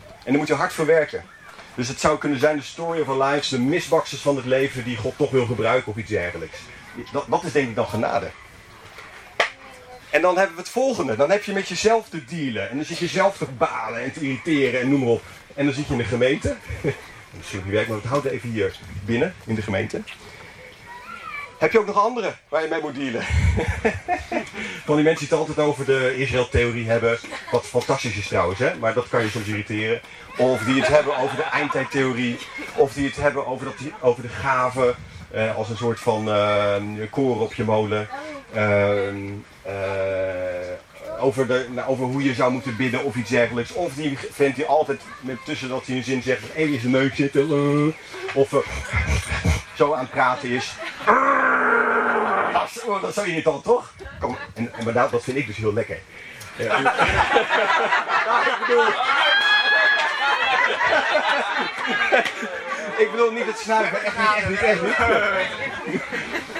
En 0.08 0.24
daar 0.24 0.36
moet 0.36 0.46
je 0.46 0.54
hard 0.54 0.72
voor 0.72 0.86
werken. 0.86 1.24
Dus 1.74 1.88
het 1.88 2.00
zou 2.00 2.18
kunnen 2.18 2.38
zijn 2.38 2.56
de 2.56 2.62
story 2.62 3.00
of 3.00 3.08
our 3.08 3.22
lives, 3.22 3.48
de 3.48 3.58
misbaksels 3.58 4.20
van 4.20 4.36
het 4.36 4.44
leven 4.44 4.84
die 4.84 4.96
God 4.96 5.16
toch 5.16 5.30
wil 5.30 5.46
gebruiken 5.46 5.92
of 5.92 5.98
iets 5.98 6.10
dergelijks. 6.10 6.58
Dat, 7.12 7.24
dat 7.28 7.44
is 7.44 7.52
denk 7.52 7.68
ik 7.68 7.74
dan 7.74 7.86
genade. 7.86 8.30
En 10.10 10.22
dan 10.22 10.36
hebben 10.36 10.56
we 10.56 10.62
het 10.62 10.70
volgende. 10.70 11.16
Dan 11.16 11.30
heb 11.30 11.44
je 11.44 11.52
met 11.52 11.68
jezelf 11.68 12.08
te 12.08 12.24
dealen. 12.24 12.70
En 12.70 12.76
dan 12.76 12.84
zit 12.84 12.98
je 12.98 13.06
zelf 13.06 13.36
te 13.36 13.46
balen 13.58 14.02
en 14.02 14.12
te 14.12 14.20
irriteren 14.20 14.80
en 14.80 14.88
noem 14.88 15.00
maar 15.00 15.08
op. 15.08 15.22
En 15.54 15.64
dan 15.64 15.74
zit 15.74 15.86
je 15.86 15.92
in 15.92 15.98
de 15.98 16.04
gemeente. 16.04 16.56
Misschien 17.36 17.62
niet 17.64 17.72
werkt, 17.72 17.88
maar 17.88 17.98
het 17.98 18.06
houdt 18.06 18.26
even 18.26 18.50
hier 18.50 18.78
binnen 19.04 19.34
in 19.46 19.54
de 19.54 19.62
gemeente. 19.62 20.02
Heb 21.58 21.72
je 21.72 21.78
ook 21.78 21.86
nog 21.86 22.04
andere 22.04 22.34
waar 22.48 22.62
je 22.62 22.68
mee 22.68 22.80
moet 22.80 22.94
dealen? 22.94 23.22
Van 24.86 24.94
die 24.96 25.04
mensen 25.04 25.28
die 25.28 25.38
het 25.38 25.48
altijd 25.48 25.66
over 25.66 25.84
de 25.84 26.16
Israël-theorie 26.16 26.88
hebben. 26.88 27.18
Wat 27.50 27.66
fantastisch 27.66 28.16
is 28.16 28.28
trouwens, 28.28 28.58
hè? 28.58 28.74
maar 28.74 28.94
dat 28.94 29.08
kan 29.08 29.22
je 29.22 29.30
soms 29.30 29.46
irriteren. 29.46 30.00
Of 30.36 30.62
die 30.62 30.80
het 30.80 30.88
hebben 30.88 31.16
over 31.16 31.36
de 31.36 31.42
eindtijdtheorie. 31.42 32.38
Of 32.74 32.92
die 32.92 33.06
het 33.06 33.16
hebben 33.16 33.46
over, 33.46 33.64
dat, 33.66 33.74
over 34.00 34.22
de 34.22 34.28
gaven. 34.28 34.94
eh, 35.30 35.56
als 35.56 35.68
een 35.68 35.76
soort 35.76 36.00
van 36.00 36.30
eh, 36.30 36.74
koren 37.10 37.40
op 37.40 37.54
je 37.54 37.64
molen. 37.64 38.08
Ehm, 38.54 39.16
eh, 39.62 39.74
over, 41.20 41.46
de, 41.46 41.66
nou, 41.70 41.88
over 41.88 42.04
hoe 42.04 42.22
je 42.24 42.34
zou 42.34 42.52
moeten 42.52 42.76
bidden 42.76 43.04
of 43.04 43.14
iets 43.14 43.30
dergelijks. 43.30 43.72
Of 43.72 43.94
die 43.94 44.18
vent 44.32 44.54
die 44.56 44.66
altijd 44.66 45.00
met 45.20 45.36
tussen 45.44 45.68
dat 45.68 45.86
hij 45.86 45.96
een 45.96 46.04
zin 46.04 46.22
zegt. 46.22 46.42
Even 46.54 46.72
in 46.74 46.80
zijn 46.80 46.92
neus 46.92 47.14
zitten. 47.14 47.40
eh, 47.50 48.36
of 48.36 48.52
eh, 48.52 48.58
zo 49.74 49.92
aan 49.92 50.00
het 50.00 50.10
praten 50.10 50.48
is. 50.48 50.74
Dat 52.52 52.84
oh, 52.86 53.00
dat 53.00 53.08
is 53.10 53.14
zo 53.14 53.22
irritant, 53.22 53.64
toch? 53.64 53.92
Kom, 54.20 54.36
en, 54.54 54.72
en 54.74 54.84
maar 54.84 54.92
dat, 54.92 55.10
dat 55.10 55.22
vind 55.24 55.36
ik 55.36 55.46
dus 55.46 55.56
heel 55.56 55.72
lekker. 55.72 55.98
Ja, 56.56 56.78
ik 58.40 58.56
bedoel... 58.66 58.86
ik 62.98 63.10
bedoel 63.10 63.30
niet 63.32 63.46
het 63.46 63.58
snuiven, 63.58 64.04
echt 64.04 64.48
niet, 64.48 64.62
echt 64.62 64.82
niet, 64.82 64.94
echt 64.96 65.86
niet. 65.86 66.02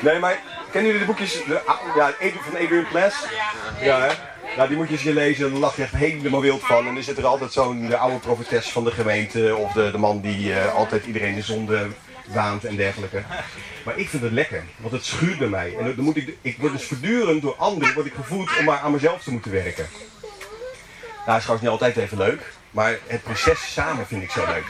Nee, 0.01 0.19
maar 0.19 0.39
kennen 0.71 0.91
jullie 0.91 1.07
de 1.07 1.13
boekjes 1.13 1.33
de, 1.33 1.61
ja, 1.97 2.13
van 2.41 2.61
Adrian 2.61 2.89
Plass? 2.89 3.17
Ja, 3.81 4.01
hè? 4.01 4.69
Die 4.69 4.77
moet 4.77 4.89
je 4.89 4.93
eens 4.93 5.03
lezen, 5.03 5.51
daar 5.51 5.61
lach 5.61 5.77
je 5.77 5.83
echt 5.83 5.93
helemaal 5.93 6.41
wild 6.41 6.63
van. 6.63 6.87
En 6.87 6.97
er 6.97 7.03
zit 7.03 7.19
er 7.19 7.27
altijd 7.27 7.53
zo'n 7.53 7.87
de 7.87 7.97
oude 7.97 8.19
profetes 8.19 8.69
van 8.69 8.85
de 8.85 8.91
gemeente, 8.91 9.57
of 9.57 9.73
de, 9.73 9.91
de 9.91 9.99
man 9.99 10.21
die 10.21 10.55
eh, 10.55 10.75
altijd 10.75 11.07
iedereen 11.07 11.35
de 11.35 11.43
zonde 11.43 11.87
waant 12.27 12.65
en 12.65 12.77
dergelijke. 12.77 13.23
Maar 13.85 13.99
ik 13.99 14.09
vind 14.09 14.23
het 14.23 14.33
lekker, 14.33 14.65
want 14.77 14.93
het 14.93 15.05
schuurt 15.05 15.39
bij 15.39 15.49
mij. 15.49 15.77
En 15.79 15.95
dan 15.97 16.05
moet 16.05 16.17
ik, 16.17 16.37
ik 16.43 16.57
word 16.59 16.73
dus 16.73 16.85
voortdurend 16.85 17.43
door 17.43 17.55
anderen 17.57 17.95
word 17.95 18.07
ik 18.07 18.15
gevoed 18.15 18.51
om 18.59 18.65
maar 18.65 18.79
aan 18.79 18.93
mezelf 18.93 19.23
te 19.23 19.31
moeten 19.31 19.53
werken. 19.53 19.87
Nou, 21.27 21.39
is 21.39 21.45
trouwens 21.45 21.61
niet 21.61 21.81
altijd 21.81 21.97
even 21.97 22.19
leuk, 22.19 22.53
maar 22.71 22.99
het 23.07 23.23
proces 23.23 23.73
samen 23.73 24.07
vind 24.07 24.23
ik 24.23 24.31
zo 24.31 24.45
leuk. 24.47 24.65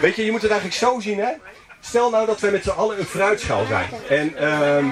Weet 0.00 0.16
je, 0.16 0.24
je 0.24 0.30
moet 0.30 0.42
het 0.42 0.50
eigenlijk 0.50 0.80
zo 0.80 1.00
zien, 1.00 1.18
hè? 1.18 1.32
Stel 1.80 2.10
nou 2.10 2.26
dat 2.26 2.40
wij 2.40 2.50
met 2.50 2.62
z'n 2.62 2.70
allen 2.70 2.98
een 2.98 3.04
fruitschaal 3.04 3.66
zijn. 3.66 3.90
En, 4.08 4.36
ehm, 4.36 4.86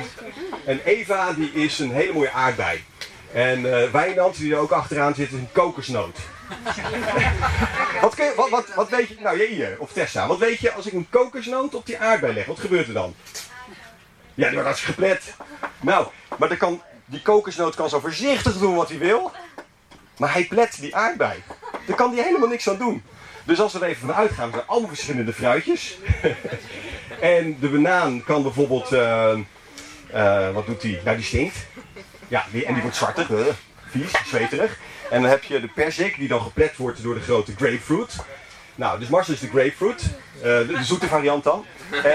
en 0.65 0.81
Eva, 0.85 1.33
die 1.33 1.53
is 1.53 1.79
een 1.79 1.93
hele 1.93 2.13
mooie 2.13 2.31
aardbei. 2.31 2.85
En 3.33 3.83
eh 3.83 3.91
Wijnand, 3.91 4.37
die 4.37 4.53
er 4.53 4.59
ook 4.59 4.71
achteraan 4.71 5.15
zit, 5.15 5.27
is 5.27 5.33
een 5.33 5.49
kokosnoot. 5.53 6.19
wat, 8.01 8.15
kun 8.15 8.33
wat, 8.51 8.75
wat, 8.75 8.89
weet 8.89 9.09
je, 9.09 9.17
nou 9.21 9.45
hier, 9.45 9.77
of 9.79 9.93
Tessa, 9.93 10.27
wat 10.27 10.39
weet 10.39 10.59
je 10.59 10.73
als 10.73 10.87
ik 10.87 10.93
een 10.93 11.07
kokosnoot 11.11 11.75
op 11.75 11.87
die 11.87 11.99
aardbei 11.99 12.33
leg? 12.33 12.47
Wat 12.47 12.61
gebeurt 12.61 12.87
er 12.87 12.93
dan? 12.93 13.15
Ja, 14.35 14.45
die 14.45 14.53
wordt 14.53 14.67
hartstikke 14.67 15.01
geplet. 15.01 15.35
Nou, 15.81 16.07
maar 16.39 16.57
kan, 16.57 16.83
die 17.05 17.23
kokosnoot 17.23 17.75
kan 17.75 17.89
zo 17.89 18.01
voorzichtig 18.01 18.59
doen 18.59 18.75
wat 18.75 18.89
hij 18.89 18.99
wil. 18.99 19.33
Maar 20.17 20.33
hij 20.33 20.45
plet 20.45 20.81
die 20.81 20.97
aardbei. 20.97 21.43
Daar 21.87 21.97
kan 21.97 22.15
hij 22.15 22.25
helemaal 22.25 22.49
niks 22.49 22.69
aan 22.69 22.77
doen. 22.77 23.03
Dus 23.49 23.61
als 23.61 23.73
we 23.73 23.79
er 23.79 23.87
even 23.87 24.07
van 24.07 24.15
uitgaan, 24.15 24.47
er 24.47 24.55
zijn 24.55 24.67
allemaal 24.67 24.89
verschillende 24.89 25.33
fruitjes. 25.33 25.99
en 27.21 27.57
de 27.61 27.69
banaan 27.69 28.25
kan 28.25 28.43
bijvoorbeeld, 28.43 28.93
eh, 28.93 29.39
eh, 30.11 30.55
wat 30.55 30.67
doet 30.67 30.81
die? 30.81 30.99
Nou, 31.05 31.17
die 31.17 31.27
stinkt. 31.27 31.67
Ja, 32.29 32.45
die, 32.51 32.67
en 32.67 32.73
die 32.73 32.83
wordt 32.83 32.97
zwartig, 32.97 33.31
eh, 33.31 33.39
vies, 33.91 34.11
zweterig. 34.27 34.79
En 35.11 35.23
dan 35.23 35.31
heb 35.31 35.45
je 35.45 35.61
de 35.61 35.69
perzik, 35.69 36.17
die 36.17 36.29
dan 36.29 36.41
geplet 36.41 36.77
wordt 36.77 37.03
door 37.03 37.15
de 37.15 37.21
grote 37.21 37.55
grapefruit. 37.57 38.17
Nou, 38.75 38.99
dus 38.99 39.09
Marcel 39.09 39.35
is 39.35 39.41
de 39.41 39.49
grapefruit, 39.49 40.03
eh, 40.37 40.43
de, 40.43 40.67
de 40.67 40.85
zoete 40.85 41.07
variant 41.07 41.45
dan. 41.45 41.65
En, 41.91 42.03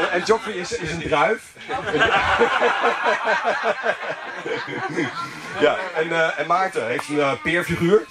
en, 0.00 0.10
en 0.10 0.22
Joffrey 0.24 0.54
is, 0.54 0.72
is 0.72 0.92
een 0.92 1.00
druif. 1.00 1.42
Ja, 5.60 5.78
en, 5.94 6.12
eh, 6.12 6.38
en 6.38 6.46
Maarten 6.46 6.86
heeft 6.86 7.08
een 7.08 7.20
eh, 7.20 7.32
peerfiguur. 7.42 8.06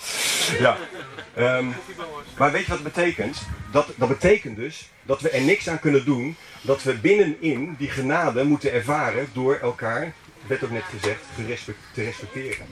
Ja. 0.60 0.78
Ehm, 1.36 1.66
maar 2.38 2.52
weet 2.52 2.66
je 2.66 2.70
wat 2.70 2.80
het 2.80 2.94
betekent? 2.94 3.42
Dat, 3.72 3.88
dat 3.96 4.08
betekent 4.08 4.56
dus 4.56 4.90
dat 5.04 5.22
we 5.22 5.30
er 5.30 5.42
niks 5.42 5.70
aan 5.70 5.80
kunnen 5.80 6.06
doen. 6.06 6.36
Dat 6.62 6.84
we 6.84 6.94
binnenin 6.94 7.76
die 7.78 7.90
genade 7.90 8.44
moeten 8.44 8.72
ervaren 8.72 9.28
door 9.34 9.56
elkaar, 9.62 10.14
werd 10.48 10.64
ook 10.64 10.72
net 10.72 10.84
gezegd, 10.84 11.22
te 11.94 12.04
respecteren. 12.04 12.66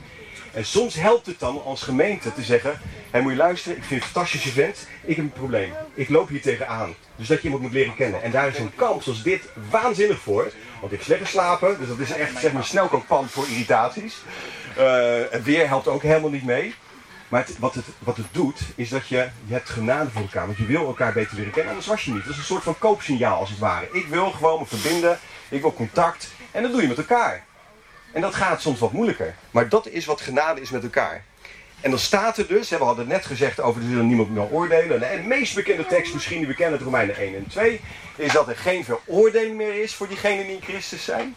En 0.52 0.64
soms 0.64 0.94
helpt 0.94 1.26
het 1.26 1.38
dan 1.38 1.62
als 1.64 1.82
gemeente 1.82 2.32
te 2.32 2.42
zeggen: 2.42 2.80
Hé, 3.10 3.20
moet 3.20 3.32
je 3.32 3.38
luisteren, 3.38 3.76
ik 3.76 3.84
vind 3.84 4.00
het 4.00 4.08
een 4.08 4.14
fantastische 4.14 4.52
vent, 4.52 4.86
ik 5.04 5.16
heb 5.16 5.24
een 5.24 5.32
probleem. 5.32 5.72
Ik 5.94 6.08
loop 6.08 6.28
hier 6.28 6.40
tegenaan. 6.40 6.94
Dus 7.16 7.28
dat 7.28 7.38
je 7.38 7.44
iemand 7.44 7.62
moet 7.62 7.72
leren 7.72 7.94
kennen. 7.94 8.22
En 8.22 8.30
daar 8.30 8.48
is 8.48 8.58
een 8.58 8.74
kans 8.74 9.08
als 9.08 9.22
dit 9.22 9.42
waanzinnig 9.70 10.18
voor. 10.18 10.52
Want 10.80 10.92
ik 10.92 11.02
slecht 11.02 11.20
geslapen, 11.20 11.78
dus 11.78 11.88
dat 11.88 11.98
is 11.98 12.12
echt 12.12 12.38
zeg 12.40 12.52
maar, 12.52 12.64
snelkookpan 12.64 13.28
voor 13.28 13.48
irritaties. 13.48 14.16
Eh, 14.76 15.34
en 15.34 15.42
weer 15.42 15.68
helpt 15.68 15.88
ook 15.88 16.02
helemaal 16.02 16.30
niet 16.30 16.44
mee. 16.44 16.74
Maar 17.28 17.44
het- 17.46 17.58
wat, 17.58 17.74
het, 17.74 17.84
wat 17.98 18.16
het 18.16 18.26
doet, 18.30 18.60
is 18.74 18.88
dat 18.88 19.08
je, 19.08 19.28
je 19.46 19.52
hebt 19.52 19.68
genade 19.70 20.10
voor 20.10 20.22
elkaar. 20.22 20.46
Want 20.46 20.58
je 20.58 20.66
wil 20.66 20.86
elkaar 20.86 21.12
beter 21.12 21.36
leren 21.36 21.52
kennen. 21.52 21.70
Anders 21.70 21.88
was 21.88 22.04
je 22.04 22.12
niet. 22.12 22.22
Dat 22.22 22.32
is 22.32 22.38
een 22.38 22.44
soort 22.44 22.62
van 22.62 22.78
koopsignaal 22.78 23.38
als 23.38 23.50
het 23.50 23.58
ware. 23.58 23.88
Ik 23.92 24.06
wil 24.06 24.30
gewoon 24.30 24.58
me 24.60 24.66
verbinden. 24.66 25.18
Ik 25.48 25.60
wil 25.60 25.72
contact. 25.74 26.28
En 26.50 26.62
dat 26.62 26.72
doe 26.72 26.82
je 26.82 26.88
met 26.88 26.98
elkaar. 26.98 27.44
En 28.12 28.20
dat 28.20 28.34
gaat 28.34 28.60
soms 28.60 28.78
wat 28.78 28.92
moeilijker. 28.92 29.34
Maar 29.50 29.68
dat 29.68 29.86
is 29.88 30.04
wat 30.04 30.20
genade 30.20 30.60
is 30.60 30.70
met 30.70 30.82
elkaar. 30.82 31.24
En 31.80 31.90
dan 31.90 31.98
staat 31.98 32.38
er 32.38 32.46
dus, 32.46 32.68
we 32.68 32.76
hadden 32.76 33.04
het 33.04 33.14
net 33.14 33.26
gezegd 33.26 33.60
over 33.60 33.82
er 33.82 33.88
zullen 33.88 34.06
niemand 34.06 34.30
meer 34.30 34.50
oordelen. 34.50 35.10
En 35.10 35.22
de 35.22 35.28
meest 35.28 35.54
bekende 35.54 35.86
tekst, 35.86 36.14
misschien 36.14 36.38
die 36.38 36.46
we 36.46 36.54
kennen 36.54 36.74
uit 36.74 36.82
Romeinen 36.82 37.16
1 37.16 37.34
en 37.34 37.46
2, 37.46 37.80
is 38.16 38.32
dat 38.32 38.48
er 38.48 38.56
geen 38.56 38.84
veroordeling 38.84 39.56
meer 39.56 39.82
is 39.82 39.94
voor 39.94 40.08
diegenen 40.08 40.46
die 40.46 40.54
in 40.54 40.62
Christus 40.62 41.04
zijn. 41.04 41.36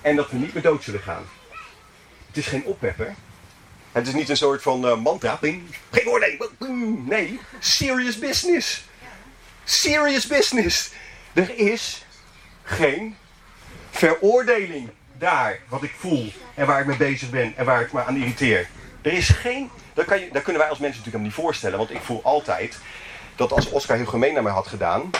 En 0.00 0.16
dat 0.16 0.30
we 0.30 0.36
niet 0.36 0.54
meer 0.54 0.62
dood 0.62 0.84
zullen 0.84 1.00
gaan. 1.00 1.24
Het 2.26 2.36
is 2.36 2.46
geen 2.46 2.64
oppepper. 2.64 3.14
Het 3.92 4.06
is 4.06 4.14
niet 4.14 4.28
een 4.28 4.36
soort 4.36 4.62
van 4.62 4.86
eh, 4.86 4.96
mantra. 4.96 5.38
Geen 5.90 6.06
oordeling. 6.06 7.06
Nee, 7.06 7.40
serious 7.58 8.18
business. 8.18 8.84
Serious 9.64 10.26
business. 10.26 10.90
Er 11.32 11.58
is 11.58 12.04
geen 12.62 13.16
veroordeling 13.90 14.90
daar, 15.18 15.60
wat 15.68 15.82
ik 15.82 15.92
voel 15.98 16.32
en 16.54 16.66
waar 16.66 16.80
ik 16.80 16.86
mee 16.86 16.96
bezig 16.96 17.30
ben 17.30 17.52
en 17.56 17.64
waar 17.64 17.80
ik 17.80 17.92
me 17.92 18.04
aan 18.04 18.16
irriteer. 18.16 18.68
Er 19.04 19.12
is 19.12 19.28
geen, 19.28 19.70
dat, 19.92 20.04
kan 20.04 20.20
je, 20.20 20.28
dat 20.32 20.42
kunnen 20.42 20.60
wij 20.60 20.70
als 20.70 20.78
mensen 20.78 21.00
natuurlijk 21.00 21.04
helemaal 21.04 21.26
niet 21.26 21.34
voorstellen, 21.34 21.78
want 21.78 21.90
ik 21.90 22.00
voel 22.00 22.20
altijd 22.22 22.78
dat 23.36 23.52
als 23.52 23.70
Oscar 23.70 23.96
heel 23.96 24.06
gemeen 24.06 24.34
naar 24.34 24.42
mij 24.42 24.52
had 24.52 24.66
gedaan, 24.66 25.10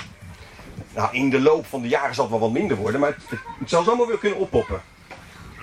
nou 0.94 1.14
in 1.14 1.30
de 1.30 1.40
loop 1.40 1.66
van 1.66 1.82
de 1.82 1.88
jaren 1.88 2.14
zal 2.14 2.24
het 2.24 2.32
wel 2.32 2.42
wat 2.42 2.52
minder 2.58 2.76
worden, 2.76 3.00
maar 3.00 3.10
het, 3.10 3.22
het, 3.28 3.38
het 3.58 3.68
zal 3.68 3.82
zomaar 3.82 4.06
weer 4.06 4.18
kunnen 4.18 4.38
oppoppen. 4.38 4.82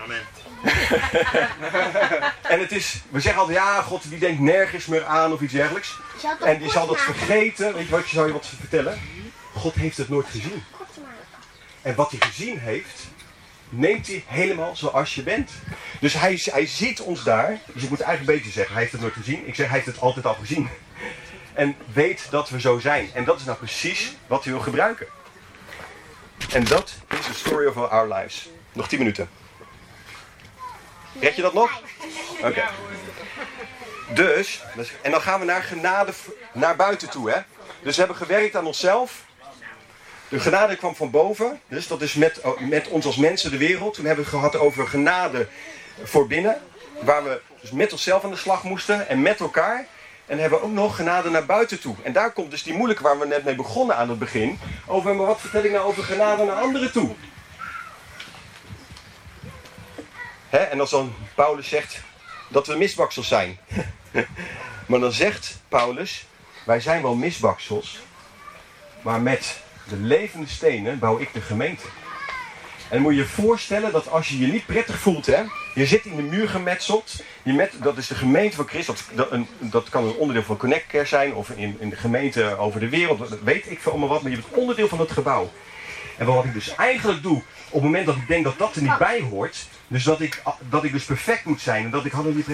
Amen. 0.03 0.21
En 2.41 2.59
het 2.59 2.71
is, 2.71 3.01
we 3.09 3.19
zeggen 3.19 3.41
altijd, 3.41 3.57
ja, 3.57 3.81
God 3.81 4.09
die 4.09 4.19
denkt 4.19 4.39
nergens 4.41 4.85
meer 4.85 5.05
aan 5.05 5.33
of 5.33 5.41
iets 5.41 5.53
dergelijks. 5.53 5.99
En 6.43 6.59
die 6.59 6.71
zal 6.71 6.87
dat 6.87 7.01
vergeten, 7.01 7.73
weet 7.73 7.85
je 7.85 7.91
wat, 7.91 8.09
je 8.09 8.15
zou 8.15 8.27
je 8.27 8.33
wat 8.33 8.45
vertellen? 8.59 8.99
God 9.53 9.73
heeft 9.73 9.97
het 9.97 10.09
nooit 10.09 10.27
gezien. 10.27 10.63
En 11.81 11.95
wat 11.95 12.11
hij 12.11 12.19
gezien 12.19 12.59
heeft, 12.59 13.07
neemt 13.71 14.07
hij 14.07 14.23
helemaal 14.27 14.75
zoals 14.75 15.15
je 15.15 15.23
bent. 15.23 15.51
Dus 15.99 16.13
hij, 16.13 16.39
hij 16.43 16.65
ziet 16.65 17.01
ons 17.01 17.23
daar. 17.23 17.59
Dus 17.73 17.83
ik 17.83 17.89
moet 17.89 18.01
eigenlijk 18.01 18.37
beetje 18.37 18.53
zeggen, 18.53 18.71
hij 18.73 18.81
heeft 18.81 18.93
het 18.93 19.01
nooit 19.01 19.13
gezien. 19.13 19.47
Ik 19.47 19.55
zeg, 19.55 19.65
hij 19.65 19.75
heeft 19.75 19.85
het 19.91 19.99
altijd 19.99 20.25
al 20.25 20.33
gezien. 20.33 20.69
En 21.53 21.75
weet 21.93 22.27
dat 22.29 22.49
we 22.49 22.59
zo 22.59 22.79
zijn. 22.79 23.09
En 23.13 23.23
dat 23.23 23.39
is 23.39 23.45
nou 23.45 23.57
precies 23.57 24.15
wat 24.27 24.43
hij 24.43 24.53
wil 24.53 24.61
gebruiken. 24.61 25.07
En 26.53 26.63
dat 26.63 26.93
is 27.07 27.25
de 27.25 27.33
story 27.33 27.67
of 27.67 27.77
our 27.77 28.13
lives. 28.13 28.49
Nog 28.73 28.87
10 28.87 28.99
minuten. 28.99 29.29
Red 31.19 31.35
je 31.35 31.41
dat 31.41 31.53
nog? 31.53 31.81
Oké. 32.43 32.63
Dus, 34.13 34.61
dus- 34.75 34.91
en 35.01 35.11
dan 35.11 35.21
gaan 35.21 35.39
we 35.39 35.45
naar 35.45 35.63
genade 35.63 36.13
naar 36.53 36.75
buiten 36.75 37.09
toe, 37.09 37.31
hè? 37.31 37.39
Dus 37.81 37.95
we 37.95 37.99
hebben 37.99 38.17
gewerkt 38.17 38.55
aan 38.55 38.65
onszelf. 38.65 39.25
De 40.31 40.39
genade 40.39 40.75
kwam 40.75 40.95
van 40.95 41.11
boven, 41.11 41.59
dus 41.67 41.87
dat 41.87 42.01
is 42.01 42.13
met, 42.13 42.41
met 42.59 42.87
ons 42.87 43.05
als 43.05 43.15
mensen 43.15 43.51
de 43.51 43.57
wereld. 43.57 43.93
Toen 43.93 44.05
hebben 44.05 44.25
we 44.25 44.29
het 44.29 44.39
gehad 44.39 44.55
over 44.55 44.87
genade 44.87 45.47
voor 46.03 46.27
binnen, 46.27 46.61
waar 47.01 47.23
we 47.23 47.41
dus 47.61 47.71
met 47.71 47.91
onszelf 47.91 48.23
aan 48.23 48.29
de 48.29 48.35
slag 48.35 48.63
moesten 48.63 49.07
en 49.07 49.21
met 49.21 49.39
elkaar. 49.39 49.77
En 49.77 49.85
dan 50.25 50.39
hebben 50.39 50.59
we 50.59 50.65
ook 50.65 50.71
nog 50.71 50.95
genade 50.95 51.29
naar 51.29 51.45
buiten 51.45 51.79
toe. 51.79 51.95
En 52.03 52.13
daar 52.13 52.31
komt 52.31 52.51
dus 52.51 52.63
die 52.63 52.73
moeilijke 52.73 53.03
waar 53.03 53.19
we 53.19 53.25
net 53.25 53.43
mee 53.43 53.55
begonnen 53.55 53.95
aan 53.95 54.09
het 54.09 54.19
begin. 54.19 54.59
Over, 54.85 55.15
maar 55.15 55.25
wat 55.25 55.41
vertel 55.41 55.63
ik 55.63 55.71
nou 55.71 55.85
over 55.85 56.03
genade 56.03 56.43
naar 56.43 56.55
anderen 56.55 56.91
toe? 56.91 57.15
En 60.49 60.79
als 60.79 60.89
dan 60.89 61.13
Paulus 61.35 61.69
zegt 61.69 62.01
dat 62.49 62.67
we 62.67 62.77
misbaksels 62.77 63.27
zijn. 63.27 63.57
maar 64.87 64.99
dan 64.99 65.11
zegt 65.11 65.57
Paulus, 65.67 66.25
wij 66.65 66.79
zijn 66.79 67.01
wel 67.01 67.15
misbaksels, 67.15 67.99
maar 69.01 69.21
met 69.21 69.59
de 69.91 69.97
levende 69.97 70.47
stenen 70.47 70.99
bouw 70.99 71.19
ik 71.19 71.33
de 71.33 71.41
gemeente. 71.41 71.83
En 72.89 73.01
moet 73.01 73.13
je 73.13 73.19
je 73.19 73.25
voorstellen 73.25 73.91
dat 73.91 74.09
als 74.09 74.27
je 74.27 74.39
je 74.39 74.47
niet 74.47 74.65
prettig 74.65 74.99
voelt, 74.99 75.25
hè, 75.25 75.41
je 75.73 75.85
zit 75.85 76.05
in 76.05 76.15
de 76.15 76.21
muur 76.21 76.49
gemetseld, 76.49 77.23
je 77.43 77.53
met, 77.53 77.71
dat 77.81 77.97
is 77.97 78.07
de 78.07 78.15
gemeente 78.15 78.55
van 78.55 78.67
Christus, 78.67 79.03
dat, 79.13 79.31
een, 79.31 79.47
dat 79.59 79.89
kan 79.89 80.03
een 80.03 80.15
onderdeel 80.15 80.43
van 80.43 80.57
Connect 80.57 80.87
Care 80.87 81.05
zijn, 81.05 81.33
of 81.33 81.49
in, 81.49 81.77
in 81.79 81.89
de 81.89 81.95
gemeente 81.95 82.57
over 82.57 82.79
de 82.79 82.89
wereld, 82.89 83.19
dat 83.19 83.39
weet 83.43 83.71
ik 83.71 83.79
veel 83.79 83.91
allemaal 83.91 84.09
wat, 84.09 84.21
maar 84.21 84.31
je 84.31 84.37
bent 84.37 84.53
onderdeel 84.53 84.87
van 84.87 84.99
het 84.99 85.11
gebouw. 85.11 85.51
En 86.17 86.25
wat 86.25 86.45
ik 86.45 86.53
dus 86.53 86.75
eigenlijk 86.75 87.23
doe, 87.23 87.37
op 87.67 87.73
het 87.73 87.83
moment 87.83 88.05
dat 88.05 88.15
ik 88.15 88.27
denk 88.27 88.43
dat 88.43 88.57
dat 88.57 88.75
er 88.75 88.81
niet 88.81 88.97
bij 88.97 89.21
hoort, 89.21 89.67
dus 89.87 90.03
dat 90.03 90.21
ik, 90.21 90.41
dat 90.69 90.83
ik 90.83 90.91
dus 90.91 91.03
perfect 91.03 91.45
moet 91.45 91.61
zijn, 91.61 91.85
en 91.85 91.91
dat 91.91 92.05
ik 92.05 92.11
hadden 92.11 92.35
niet 92.35 92.47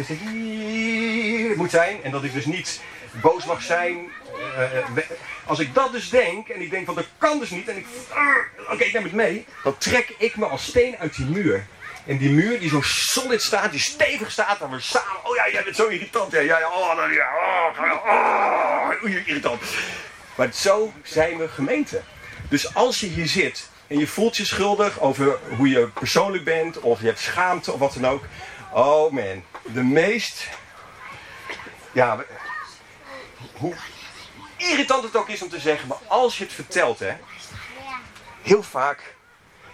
moet 1.58 1.71
zijn, 1.71 2.04
en 2.04 2.12
dat 2.12 2.23
ik 2.23 2.34
dus 2.34 2.45
niet 2.45 2.82
boos 3.21 3.45
mag 3.45 3.62
zijn. 3.62 3.97
eh, 4.56 4.78
eh, 4.78 5.04
als 5.47 5.60
ik 5.60 5.73
dat 5.73 5.91
dus 5.91 6.10
denk, 6.10 6.47
en 6.47 6.62
ik 6.62 6.69
denk 6.69 6.86
van 6.86 6.95
dat 6.95 7.05
kan 7.17 7.39
dus 7.39 7.49
niet, 7.49 7.67
en 7.67 7.77
ik, 7.77 7.86
ah, 8.13 8.71
oké, 8.71 8.83
ik 8.83 8.93
neem 8.93 9.03
het 9.03 9.13
mee, 9.13 9.45
dan 9.63 9.77
trek 9.77 10.13
ik 10.17 10.36
me 10.36 10.45
als 10.45 10.65
steen 10.65 10.97
uit 10.97 11.15
die 11.15 11.25
muur. 11.25 11.65
En 12.05 12.17
die 12.17 12.29
muur 12.29 12.60
die 12.60 12.69
zo 12.69 12.81
solid 12.81 13.41
staat, 13.41 13.71
die 13.71 13.79
stevig 13.79 14.31
staat, 14.31 14.62
en 14.62 14.69
we 14.69 14.79
samen, 14.79 15.25
oh 15.25 15.36
ja, 15.36 15.49
jij 15.49 15.63
bent 15.63 15.75
zo 15.75 15.88
irritant, 15.88 16.31
ja, 16.31 16.39
ja, 16.39 16.60
ja, 16.60 16.67
oh, 16.67 16.95
dan, 16.95 17.13
ja, 17.13 17.27
oh, 17.36 17.91
oh, 18.05 19.03
oei, 19.03 19.23
irritant. 19.25 19.62
Maar 20.36 20.49
zo 20.53 20.93
zijn 21.03 21.38
we 21.38 21.47
gemeente. 21.47 22.01
Dus 22.49 22.73
als 22.73 22.99
je 22.99 23.07
hier 23.07 23.27
zit 23.27 23.69
en 23.88 23.99
je 23.99 24.07
voelt 24.07 24.38
je 24.38 24.45
schuldig 24.45 24.99
over 24.99 25.39
hoe 25.57 25.69
je 25.69 25.88
persoonlijk 25.88 26.43
bent, 26.43 26.79
of 26.79 26.99
je 26.99 27.05
hebt 27.05 27.19
schaamte 27.19 27.71
of 27.71 27.79
wat 27.79 27.93
dan 27.93 28.12
ook. 28.12 28.23
Oh 28.71 29.12
man, 29.12 29.43
de 29.62 29.83
meest. 29.83 30.47
Ja, 31.91 32.25
hoe 33.53 33.75
irritant 34.58 35.04
het 35.04 35.15
ook 35.15 35.30
is 35.30 35.41
om 35.41 35.50
te 35.50 35.60
zeggen, 35.60 35.88
maar 35.88 35.98
als 36.08 36.38
je 36.38 36.43
het 36.43 36.54
vertelt, 36.54 37.00
hè. 37.00 37.13
Heel 38.41 38.63
vaak. 38.63 39.15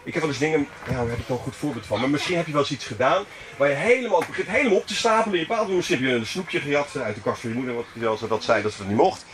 Ik 0.04 0.13
heb 0.13 0.22
wel 0.22 0.32
eens 0.32 0.39
dingen, 0.39 0.67
ja, 0.88 0.93
daar 0.93 1.08
heb 1.08 1.19
ik 1.19 1.28
wel 1.28 1.38
een 1.38 1.43
goed 1.43 1.56
voorbeeld 1.56 1.86
van. 1.86 2.00
Maar 2.00 2.10
misschien 2.10 2.38
heb 2.38 2.46
je 2.46 2.52
wel 2.52 2.62
eens 2.62 2.72
iets 2.72 2.86
gedaan 2.86 3.24
waar 3.58 3.69
je 3.69 3.76
helemaal, 3.76 4.19
het 4.19 4.28
begint 4.28 4.48
helemaal 4.48 4.78
op 4.78 4.88
te 4.88 4.96
stapelen. 4.96 5.39
Je 5.39 5.46
bepaalt, 5.48 5.69
misschien 5.69 5.98
heb 5.98 6.06
je 6.06 6.13
een 6.13 6.26
snoepje 6.26 6.60
gejat 6.60 6.98
uit 6.98 7.15
de 7.15 7.22
kast 7.22 7.41
van 7.41 7.50
je 7.50 7.56
moeder, 7.56 7.76
wat 7.76 7.86
wel 7.93 8.17
zo 8.17 8.28
dat 8.28 8.43
zei 8.43 8.62
dat 8.62 8.72
ze 8.72 8.78
dat 8.78 8.88
niet 8.88 8.98
mocht. 8.98 9.26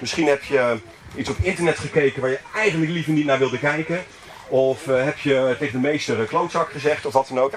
Misschien 0.00 0.26
heb 0.26 0.42
je 0.42 0.78
iets 1.16 1.28
op 1.28 1.36
internet 1.42 1.78
gekeken 1.78 2.20
waar 2.20 2.30
je 2.30 2.38
eigenlijk 2.54 2.92
liever 2.92 3.12
niet 3.12 3.24
naar 3.24 3.38
wilde 3.38 3.58
kijken. 3.58 4.04
Of 4.48 4.86
eh, 4.86 5.04
heb 5.04 5.18
je 5.18 5.56
tegen 5.58 5.82
de 5.82 5.88
meester 5.88 6.20
een 6.20 6.26
klootzak 6.26 6.70
gezegd 6.70 7.06
of 7.06 7.12
wat 7.12 7.28
dan 7.28 7.40
ook. 7.40 7.50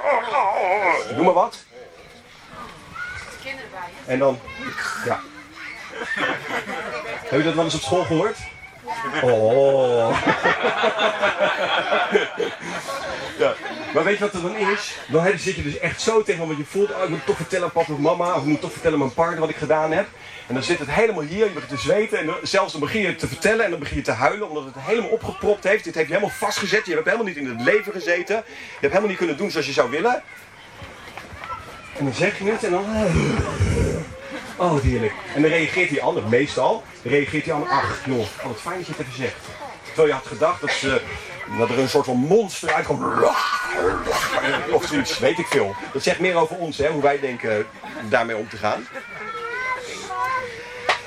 Doe 1.15 1.23
maar 1.23 1.33
wat. 1.33 1.65
Kinderen 3.43 3.69
bij. 3.71 4.13
En 4.13 4.19
dan, 4.19 4.39
ja. 5.05 5.21
Heb 7.29 7.39
je 7.39 7.43
dat 7.43 7.53
wel 7.53 7.63
eens 7.63 7.75
op 7.75 7.81
school 7.81 8.03
gehoord? 8.03 8.37
Oh. 9.23 10.09
ja. 13.39 13.53
Maar 13.93 14.03
weet 14.03 14.17
je 14.17 14.23
wat 14.23 14.33
er 14.33 14.41
dan 14.41 14.55
is? 14.55 14.97
Dan 15.07 15.23
heb- 15.23 15.37
zit 15.39 15.55
je 15.55 15.63
dus 15.63 15.79
echt 15.79 16.01
zo 16.01 16.23
tegen 16.23 16.47
wat 16.47 16.57
je 16.57 16.63
voelt. 16.65 16.93
Oh, 16.95 17.03
ik 17.03 17.09
moet 17.09 17.25
toch 17.25 17.35
vertellen 17.35 17.65
aan 17.65 17.71
papa 17.71 17.93
of 17.93 17.99
mama. 17.99 18.33
Of 18.33 18.41
ik 18.41 18.47
moet 18.47 18.61
toch 18.61 18.71
vertellen 18.71 18.93
aan 18.93 19.03
mijn 19.03 19.13
partner 19.13 19.39
wat 19.39 19.49
ik 19.49 19.55
gedaan 19.55 19.91
heb. 19.91 20.07
En 20.47 20.53
dan 20.53 20.63
zit 20.63 20.79
het 20.79 20.91
helemaal 20.91 21.23
hier. 21.23 21.45
Je 21.45 21.51
begint 21.51 21.71
te 21.71 21.77
zweten. 21.77 22.19
En 22.19 22.25
dan, 22.25 22.35
zelfs 22.41 22.71
dan 22.71 22.81
begin 22.81 23.01
je 23.01 23.15
te 23.15 23.27
vertellen. 23.27 23.65
En 23.65 23.71
dan 23.71 23.79
begin 23.79 23.97
je 23.97 24.03
te 24.03 24.11
huilen. 24.11 24.49
Omdat 24.49 24.63
het 24.65 24.73
helemaal 24.77 25.09
opgepropt 25.09 25.63
heeft. 25.63 25.83
Dit 25.83 25.95
heeft 25.95 26.07
je 26.07 26.13
helemaal 26.13 26.35
vastgezet. 26.37 26.85
Je 26.85 26.93
hebt 26.93 27.05
helemaal 27.05 27.25
niet 27.27 27.37
in 27.37 27.47
het 27.47 27.61
leven 27.61 27.91
gezeten. 27.91 28.35
Je 28.35 28.43
hebt 28.71 28.81
helemaal 28.81 29.07
niet 29.09 29.17
kunnen 29.17 29.37
doen 29.37 29.51
zoals 29.51 29.65
je 29.65 29.73
zou 29.73 29.89
willen. 29.89 30.23
En 31.97 32.03
dan 32.05 32.13
zeg 32.13 32.37
je 32.39 32.51
het. 32.51 32.63
En 32.63 32.71
dan... 32.71 32.85
Oh, 34.57 34.81
heerlijk. 34.81 35.13
En 35.35 35.41
dan 35.41 35.51
reageert 35.51 35.89
die 35.89 36.03
ander, 36.03 36.23
meestal, 36.23 36.83
reageert 37.03 37.43
die 37.43 37.53
ander, 37.53 37.69
ach 37.69 38.05
joh, 38.05 38.19
oh, 38.19 38.43
wat 38.43 38.61
fijn 38.61 38.77
dat 38.77 38.85
je 38.87 38.91
het 38.91 39.01
even 39.01 39.13
zegt. 39.13 39.35
Terwijl 39.85 40.07
je 40.07 40.13
had 40.13 40.27
gedacht 40.27 40.61
dat, 40.61 40.71
ze, 40.71 41.01
dat 41.57 41.69
er 41.69 41.79
een 41.79 41.89
soort 41.89 42.05
van 42.05 42.17
monster 42.17 42.73
uitkomt. 42.73 43.03
Of 44.71 44.85
zoiets, 44.85 45.19
weet 45.19 45.39
ik 45.39 45.47
veel. 45.47 45.75
Dat 45.93 46.03
zegt 46.03 46.19
meer 46.19 46.35
over 46.35 46.55
ons, 46.55 46.77
hè, 46.77 46.89
hoe 46.89 47.01
wij 47.01 47.19
denken 47.19 47.67
daarmee 48.09 48.35
om 48.35 48.49
te 48.49 48.57
gaan. 48.57 48.87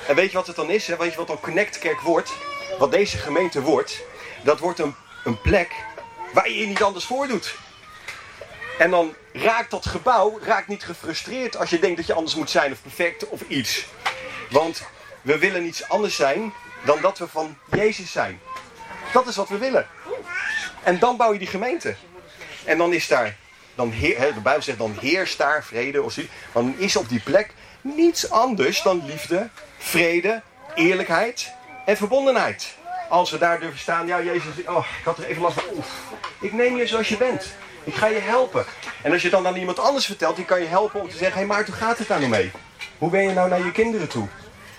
En 0.07 0.15
weet 0.15 0.31
je 0.31 0.37
wat 0.37 0.47
het 0.47 0.55
dan 0.55 0.69
is? 0.69 0.87
Hè? 0.87 0.97
Weet 0.97 1.11
je 1.11 1.17
wat 1.17 1.27
dan 1.27 1.39
Connect 1.39 1.79
Kerk 1.79 2.01
wordt? 2.01 2.33
Wat 2.79 2.91
deze 2.91 3.17
gemeente 3.17 3.61
wordt? 3.61 4.03
Dat 4.43 4.59
wordt 4.59 4.79
een, 4.79 4.95
een 5.23 5.41
plek 5.41 5.71
waar 6.33 6.49
je 6.49 6.59
je 6.59 6.67
niet 6.67 6.83
anders 6.83 7.05
voor 7.05 7.27
doet. 7.27 7.55
En 8.77 8.89
dan 8.89 9.15
raakt 9.33 9.71
dat 9.71 9.85
gebouw 9.85 10.39
raakt 10.43 10.67
niet 10.67 10.83
gefrustreerd 10.83 11.57
als 11.57 11.69
je 11.69 11.79
denkt 11.79 11.97
dat 11.97 12.05
je 12.05 12.13
anders 12.13 12.35
moet 12.35 12.49
zijn 12.49 12.71
of 12.71 12.81
perfect 12.81 13.27
of 13.27 13.41
iets. 13.47 13.85
Want 14.49 14.83
we 15.21 15.37
willen 15.37 15.63
niets 15.63 15.89
anders 15.89 16.15
zijn 16.15 16.53
dan 16.85 17.01
dat 17.01 17.17
we 17.17 17.27
van 17.27 17.57
Jezus 17.71 18.11
zijn. 18.11 18.39
Dat 19.13 19.27
is 19.27 19.35
wat 19.35 19.49
we 19.49 19.57
willen. 19.57 19.87
En 20.83 20.99
dan 20.99 21.17
bouw 21.17 21.33
je 21.33 21.39
die 21.39 21.47
gemeente. 21.47 21.95
En 22.63 22.77
dan 22.77 22.93
is 22.93 23.07
daar, 23.07 23.35
dan 23.75 23.91
heer, 23.91 24.33
de 24.33 24.41
Bijbel 24.41 24.61
zegt 24.61 24.77
dan 24.77 24.97
heerst 24.99 25.37
daar 25.37 25.63
vrede 25.63 26.01
of. 26.01 26.17
Dan 26.53 26.75
is 26.77 26.95
op 26.95 27.09
die 27.09 27.21
plek 27.21 27.53
niets 27.81 28.29
anders 28.29 28.81
dan 28.81 29.05
liefde, 29.05 29.49
vrede, 29.77 30.41
eerlijkheid 30.75 31.51
en 31.85 31.97
verbondenheid. 31.97 32.75
Als 33.11 33.31
we 33.31 33.37
daar 33.37 33.59
durven 33.59 33.79
staan, 33.79 34.07
ja 34.07 34.21
Jezus, 34.21 34.65
oh, 34.65 34.85
ik 34.99 35.05
had 35.05 35.17
er 35.17 35.23
even 35.23 35.41
last 35.41 35.59
van. 35.59 35.63
Oef, 35.77 35.87
ik 36.39 36.53
neem 36.53 36.77
je 36.77 36.87
zoals 36.87 37.09
je 37.09 37.17
bent. 37.17 37.53
Ik 37.83 37.93
ga 37.93 38.07
je 38.07 38.19
helpen. 38.19 38.65
En 39.01 39.11
als 39.11 39.21
je 39.21 39.29
dan 39.29 39.47
aan 39.47 39.55
iemand 39.55 39.79
anders 39.79 40.05
vertelt, 40.05 40.35
die 40.35 40.45
kan 40.45 40.61
je 40.61 40.67
helpen 40.67 41.01
om 41.01 41.09
te 41.09 41.17
zeggen, 41.17 41.33
hé 41.33 41.37
hey, 41.37 41.47
Maarten, 41.47 41.73
hoe 41.73 41.81
gaat 41.81 41.97
het 41.97 42.07
daar 42.07 42.19
nou 42.19 42.31
mee? 42.31 42.51
Hoe 42.97 43.09
ben 43.09 43.23
je 43.23 43.33
nou 43.33 43.49
naar 43.49 43.65
je 43.65 43.71
kinderen 43.71 44.07
toe? 44.07 44.27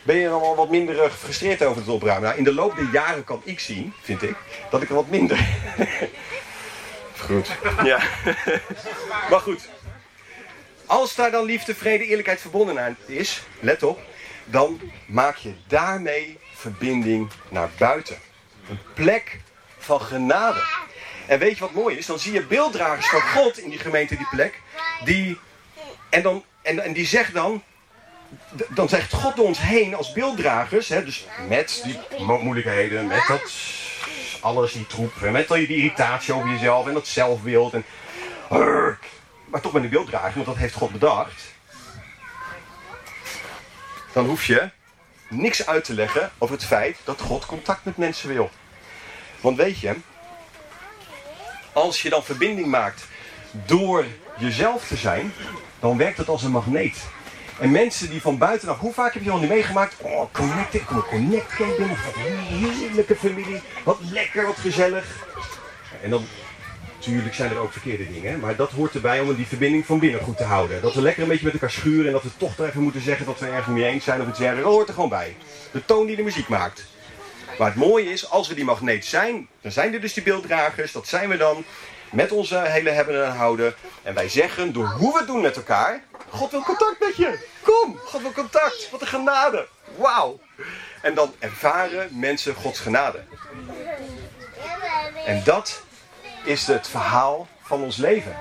Ben 0.03 0.16
je 0.16 0.29
dan 0.29 0.42
al 0.42 0.57
wat 0.57 0.71
minder 0.71 1.03
eh, 1.03 1.11
gefrustreerd 1.11 1.62
over 1.62 1.81
het 1.81 1.90
opruimen? 1.90 2.23
Nou, 2.23 2.38
in 2.38 2.45
de 2.45 2.55
loop 2.55 2.77
der 2.77 2.88
jaren 2.92 3.25
kan 3.25 3.42
ik 3.45 3.61
zien, 3.61 3.92
vind 4.03 4.23
ik, 4.23 4.37
dat 4.71 4.83
ik 4.83 4.88
er 4.88 4.95
wat 4.95 5.09
minder. 5.09 5.49
goed. 7.27 7.49
Ja. 7.85 8.01
maar 9.31 9.40
goed. 9.40 9.68
Als 10.87 11.14
daar 11.14 11.31
dan 11.31 11.45
liefde, 11.45 11.75
vrede, 11.75 12.05
eerlijkheid, 12.05 12.40
verbondenheid 12.40 12.97
is, 13.07 13.42
let 13.61 13.83
op, 13.83 14.01
dan 14.45 14.81
maak 15.07 15.37
je 15.37 15.55
daarmee 15.66 16.38
verbinding 16.62 17.31
naar 17.48 17.70
buiten. 17.79 18.16
Een 18.68 18.79
plek 18.94 19.40
van 19.79 20.01
genade. 20.01 20.62
En 21.27 21.38
weet 21.38 21.55
je 21.55 21.61
wat 21.61 21.72
mooi 21.72 21.96
is? 21.96 22.07
Dan 22.07 22.18
zie 22.18 22.33
je 22.33 22.46
beelddragers 22.46 23.09
van 23.09 23.20
God 23.20 23.59
in 23.59 23.70
die 23.70 23.79
gemeente, 23.79 24.16
die 24.16 24.29
plek. 24.31 24.61
Die, 25.05 25.38
en, 26.09 26.22
dan, 26.22 26.44
en, 26.62 26.79
en 26.85 26.92
die 26.92 27.07
zegt 27.07 27.35
dan, 27.35 27.62
dan 28.68 28.88
zegt 28.88 29.12
God 29.12 29.37
door 29.37 29.46
ons 29.46 29.61
heen 29.61 29.94
als 29.94 30.12
beelddragers, 30.12 30.88
hè, 30.88 31.05
dus 31.05 31.27
met 31.48 31.83
die 31.85 31.98
mo- 32.25 32.38
moeilijkheden, 32.38 33.07
met 33.07 33.25
dat 33.29 33.53
alles, 34.40 34.72
die 34.72 34.87
troep, 34.87 35.20
met 35.20 35.48
die 35.48 35.66
die 35.66 35.77
irritatie 35.77 36.35
over 36.35 36.48
jezelf 36.48 36.87
en 36.87 36.94
dat 36.94 37.07
zelfbeeld. 37.07 37.75
En, 37.75 37.85
maar 39.44 39.61
toch 39.61 39.72
met 39.72 39.83
die 39.83 39.90
beelddrager, 39.90 40.35
want 40.35 40.46
dat 40.46 40.57
heeft 40.57 40.75
God 40.75 40.92
bedacht. 40.92 41.42
Dan 44.12 44.27
hoef 44.27 44.44
je 44.44 44.70
niks 45.33 45.66
uit 45.66 45.85
te 45.85 45.95
leggen 45.95 46.31
over 46.38 46.55
het 46.55 46.64
feit 46.64 46.99
dat 47.05 47.21
God 47.21 47.47
contact 47.47 47.85
met 47.85 47.97
mensen 47.97 48.29
wil. 48.29 48.51
Want 49.40 49.57
weet 49.57 49.79
je, 49.79 49.95
als 51.73 52.03
je 52.03 52.11
dan 52.11 52.25
verbinding 52.25 52.66
maakt 52.66 53.05
door 53.51 54.05
jezelf 54.38 54.87
te 54.87 54.97
zijn, 54.97 55.33
dan 55.81 55.97
werkt 55.97 56.18
het 56.18 56.29
als 56.29 56.42
een 56.42 56.51
magneet. 56.51 56.99
En 57.61 57.71
mensen 57.71 58.11
die 58.11 58.21
van 58.21 58.38
buitenaf, 58.38 58.79
hoe 58.79 58.92
vaak 58.92 59.14
heb 59.14 59.23
je 59.23 59.31
al 59.31 59.38
niet 59.38 59.49
meegemaakt? 59.49 59.95
Oh, 59.99 60.33
connect, 60.33 60.75
ik 60.75 60.87
kom 60.87 60.97
een 60.97 61.03
connect 61.03 61.47
cake 61.47 61.75
binnen. 61.79 61.97
Wat 62.05 62.14
een 62.14 62.38
heerlijke 62.38 63.16
familie. 63.16 63.61
Wat 63.85 63.99
lekker, 64.11 64.47
wat 64.47 64.59
gezellig. 64.59 65.27
En 66.03 66.11
dan, 66.11 66.27
natuurlijk 67.06 67.34
zijn 67.34 67.50
er 67.50 67.58
ook 67.58 67.72
verkeerde 67.72 68.12
dingen, 68.12 68.40
maar 68.40 68.56
dat 68.56 68.70
hoort 68.70 68.94
erbij 68.94 69.20
om 69.20 69.34
die 69.34 69.46
verbinding 69.46 69.86
van 69.86 69.98
binnen 69.98 70.20
goed 70.20 70.36
te 70.36 70.44
houden. 70.44 70.82
Dat 70.82 70.94
we 70.94 71.02
lekker 71.02 71.22
een 71.22 71.28
beetje 71.28 71.44
met 71.44 71.52
elkaar 71.52 71.70
schuren 71.70 72.06
en 72.06 72.12
dat 72.12 72.22
we 72.22 72.36
toch 72.36 72.58
even 72.58 72.82
moeten 72.82 73.00
zeggen 73.00 73.26
dat 73.26 73.38
we 73.38 73.46
ergens 73.46 73.66
mee 73.66 73.84
eens 73.84 74.04
zijn 74.04 74.20
of 74.20 74.28
iets 74.28 74.38
dergelijks. 74.38 74.68
Dat 74.68 74.74
hoort 74.74 74.88
er 74.88 74.94
gewoon 74.94 75.08
bij. 75.08 75.36
De 75.70 75.84
toon 75.84 76.06
die 76.06 76.16
de 76.16 76.22
muziek 76.22 76.48
maakt. 76.48 76.84
Maar 77.58 77.68
het 77.68 77.76
mooie 77.76 78.10
is, 78.10 78.30
als 78.30 78.48
we 78.48 78.54
die 78.54 78.64
magneet 78.64 79.04
zijn, 79.04 79.48
dan 79.60 79.72
zijn 79.72 79.94
er 79.94 80.00
dus 80.00 80.12
die 80.12 80.22
beelddragers. 80.22 80.92
Dat 80.92 81.08
zijn 81.08 81.28
we 81.28 81.36
dan 81.36 81.64
met 82.10 82.32
onze 82.32 82.58
hele 82.58 82.90
hebben 82.90 83.24
en 83.24 83.36
houden. 83.36 83.74
En 84.02 84.14
wij 84.14 84.28
zeggen, 84.28 84.72
door 84.72 84.86
hoe 84.86 85.12
we 85.12 85.18
het 85.18 85.26
doen 85.26 85.40
met 85.40 85.56
elkaar, 85.56 86.02
God 86.28 86.50
wil 86.50 86.62
contact 86.62 87.00
met 87.00 87.16
je. 87.16 87.38
Kom, 87.62 87.98
God 88.04 88.22
wil 88.22 88.32
contact. 88.32 88.88
Wat 88.90 89.00
een 89.00 89.06
genade. 89.06 89.66
Wauw. 89.96 90.40
En 91.02 91.14
dan 91.14 91.34
ervaren 91.38 92.08
mensen 92.18 92.54
Gods 92.54 92.80
genade. 92.80 93.20
En 95.26 95.42
dat 95.44 95.82
is 96.44 96.66
het 96.66 96.88
verhaal 96.88 97.46
van 97.62 97.83
ons 97.83 97.96
leven. 97.96 98.37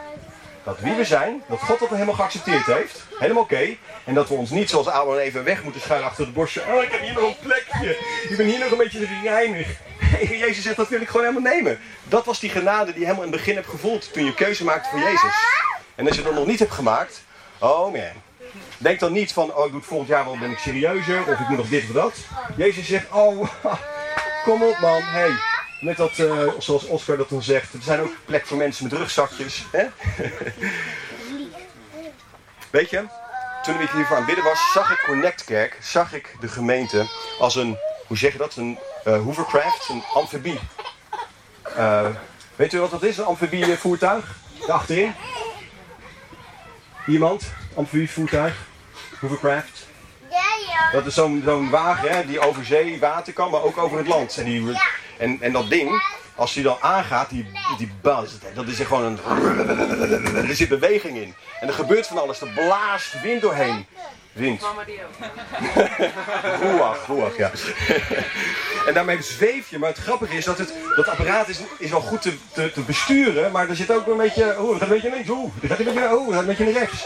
dat 0.63 0.79
wie 0.79 0.93
we 0.93 1.05
zijn, 1.05 1.43
dat 1.47 1.59
God 1.59 1.79
dat 1.79 1.89
helemaal 1.89 2.15
geaccepteerd 2.15 2.65
heeft. 2.65 3.03
Helemaal 3.19 3.43
oké. 3.43 3.75
En 4.03 4.13
dat 4.13 4.27
we 4.27 4.33
ons 4.33 4.49
niet 4.49 4.69
zoals 4.69 4.87
Abraham 4.87 5.17
even 5.17 5.43
weg 5.43 5.63
moeten 5.63 5.81
schuilen 5.81 6.07
achter 6.07 6.23
het 6.25 6.33
bosje. 6.33 6.61
Oh, 6.67 6.83
ik 6.83 6.91
heb 6.91 7.01
hier 7.01 7.13
nog 7.13 7.23
een 7.23 7.35
plekje. 7.39 7.97
Ik 8.29 8.37
ben 8.37 8.45
hier 8.45 8.59
nog 8.59 8.71
een 8.71 8.77
beetje 8.77 9.07
reinig. 9.23 9.67
Jezus 10.45 10.63
zegt, 10.63 10.75
dat 10.75 10.89
wil 10.89 11.01
ik 11.01 11.09
gewoon 11.09 11.25
helemaal 11.25 11.51
nemen. 11.53 11.79
Dat 12.03 12.25
was 12.25 12.39
die 12.39 12.49
genade 12.49 12.91
die 12.91 12.99
je 12.99 13.05
helemaal 13.05 13.25
in 13.25 13.31
het 13.31 13.39
begin 13.39 13.55
hebt 13.55 13.67
gevoeld 13.67 14.13
toen 14.13 14.25
je 14.25 14.33
keuze 14.33 14.63
maakte 14.63 14.89
voor 14.89 14.99
Jezus. 14.99 15.35
En 15.95 16.07
als 16.07 16.15
je 16.15 16.23
dat 16.23 16.33
nog 16.33 16.45
niet 16.45 16.59
hebt 16.59 16.71
gemaakt, 16.71 17.21
oh 17.59 17.91
man. 17.91 18.21
Denk 18.77 18.99
dan 18.99 19.11
niet 19.11 19.33
van, 19.33 19.53
oh 19.53 19.65
ik 19.65 19.71
doe 19.71 19.79
het 19.79 19.89
volgend 19.89 20.09
jaar 20.09 20.25
wel, 20.25 20.37
ben 20.37 20.51
ik 20.51 20.57
serieuzer. 20.57 21.21
Of 21.27 21.39
ik 21.39 21.47
moet 21.47 21.57
nog 21.57 21.69
dit 21.69 21.83
of 21.83 21.91
dat. 21.91 22.13
Jezus 22.55 22.87
zegt, 22.87 23.11
oh, 23.11 23.49
kom 24.45 24.63
op 24.63 24.77
man. 24.79 25.01
Hey, 25.01 25.31
Net 25.81 25.97
dat, 25.97 26.19
eh, 26.19 26.47
zoals 26.59 26.85
Oscar 26.85 27.17
dat 27.17 27.29
dan 27.29 27.43
zegt, 27.43 27.73
er 27.73 27.81
zijn 27.81 27.99
ook 27.99 28.13
plek 28.25 28.47
voor 28.47 28.57
mensen 28.57 28.83
met 28.83 28.93
rugzakjes. 28.93 29.65
Hè? 29.71 29.85
Weet 32.69 32.89
je, 32.89 33.03
toen 33.63 33.81
ik 33.81 33.89
hiervoor 33.89 34.15
aan 34.15 34.23
het 34.23 34.25
bidden 34.25 34.43
was, 34.43 34.71
zag 34.73 34.91
ik 34.91 35.03
Connect 35.05 35.43
Kerk, 35.43 35.77
zag 35.81 36.13
ik 36.13 36.35
de 36.39 36.47
gemeente 36.47 37.05
als 37.39 37.55
een, 37.55 37.77
hoe 38.07 38.17
zeg 38.17 38.31
je 38.31 38.37
dat, 38.37 38.55
een 38.55 38.79
eh, 39.03 39.21
hovercraft, 39.21 39.89
een 39.89 40.03
amfibie. 40.13 40.59
Eh, 41.75 42.07
weet 42.55 42.73
u 42.73 42.79
wat 42.79 42.91
dat 42.91 43.03
is, 43.03 43.17
een 43.17 43.25
amfibievoertuig? 43.25 44.35
Daarachterin? 44.59 45.13
Iemand? 47.07 47.43
Amfibievoertuig? 47.75 48.55
Hovercraft? 49.19 49.89
Dat 50.91 51.05
is 51.05 51.13
zo'n 51.13 51.41
zo'n 51.45 51.69
wagen 51.69 52.09
hè, 52.09 52.25
die 52.25 52.39
over 52.39 52.65
zee 52.65 52.99
water 52.99 53.33
kan, 53.33 53.51
maar 53.51 53.61
ook 53.61 53.77
over 53.77 53.97
het 53.97 54.07
land. 54.07 54.37
En, 54.37 54.45
die, 54.45 54.77
en, 55.21 55.37
en 55.41 55.51
dat 55.51 55.69
ding, 55.69 56.03
als 56.35 56.53
die 56.53 56.63
dan 56.63 56.77
aangaat, 56.79 57.29
die, 57.29 57.51
die 57.77 57.91
buzz, 58.01 58.33
dat 58.53 58.67
is 58.67 58.79
er 58.79 58.85
gewoon 58.85 59.03
een... 59.03 59.19
Er 60.49 60.55
zit 60.55 60.69
beweging 60.69 61.17
in. 61.17 61.35
En 61.59 61.67
er 61.67 61.73
gebeurt 61.73 62.07
van 62.07 62.17
alles, 62.17 62.41
er 62.41 62.47
blaast 62.47 63.21
wind 63.21 63.41
doorheen. 63.41 63.85
Wind. 64.31 64.63
Ruach, 66.61 67.07
ruach, 67.07 67.37
ja. 67.37 67.51
en 68.87 68.93
daarmee 68.93 69.21
zweef 69.21 69.69
je, 69.69 69.79
maar 69.79 69.89
het 69.89 69.97
grappige 69.97 70.37
is 70.37 70.45
dat 70.45 70.57
het, 70.57 70.73
dat 70.95 71.07
apparaat 71.07 71.47
is, 71.47 71.59
is 71.77 71.89
wel 71.89 72.01
goed 72.01 72.21
te, 72.21 72.37
te, 72.53 72.71
te 72.71 72.81
besturen, 72.81 73.51
maar 73.51 73.69
er 73.69 73.75
zit 73.75 73.91
ook 73.91 74.07
een 74.07 74.17
beetje, 74.17 74.43
het 74.43 74.55
gaat 74.57 74.81
een 74.81 74.87
beetje 74.87 75.09
links, 75.09 75.27
het 75.61 75.69
gaat 75.69 75.79
een 75.79 75.85
beetje, 75.85 75.99
het 75.99 76.33
gaat 76.33 76.39
een 76.39 76.45
beetje 76.45 76.63
naar 76.63 76.73
rechts. 76.73 77.05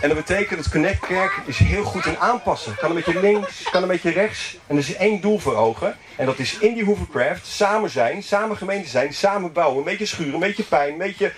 En 0.00 0.08
dat 0.08 0.16
betekent 0.16 0.62
dat 0.62 0.72
Connect 0.72 1.06
Kerk 1.06 1.32
is 1.44 1.58
heel 1.58 1.84
goed 1.84 2.06
in 2.06 2.18
aanpassen. 2.18 2.74
Kan 2.76 2.88
een 2.88 2.96
beetje 2.96 3.20
links, 3.20 3.62
kan 3.62 3.82
een 3.82 3.88
beetje 3.88 4.10
rechts. 4.10 4.56
En 4.66 4.76
er 4.76 4.82
is 4.82 4.94
één 4.94 5.20
doel 5.20 5.38
voor 5.38 5.56
ogen. 5.56 5.96
En 6.16 6.26
dat 6.26 6.38
is 6.38 6.58
in 6.58 6.74
die 6.74 6.84
hovercraft 6.84 7.46
samen 7.46 7.90
zijn, 7.90 8.22
samen 8.22 8.56
gemeente 8.56 8.88
zijn, 8.88 9.14
samen 9.14 9.52
bouwen. 9.52 9.78
Een 9.78 9.84
beetje 9.84 10.06
schuren, 10.06 10.34
een 10.34 10.40
beetje 10.40 10.62
pijn, 10.62 10.92
een 10.92 10.98
beetje 10.98 11.32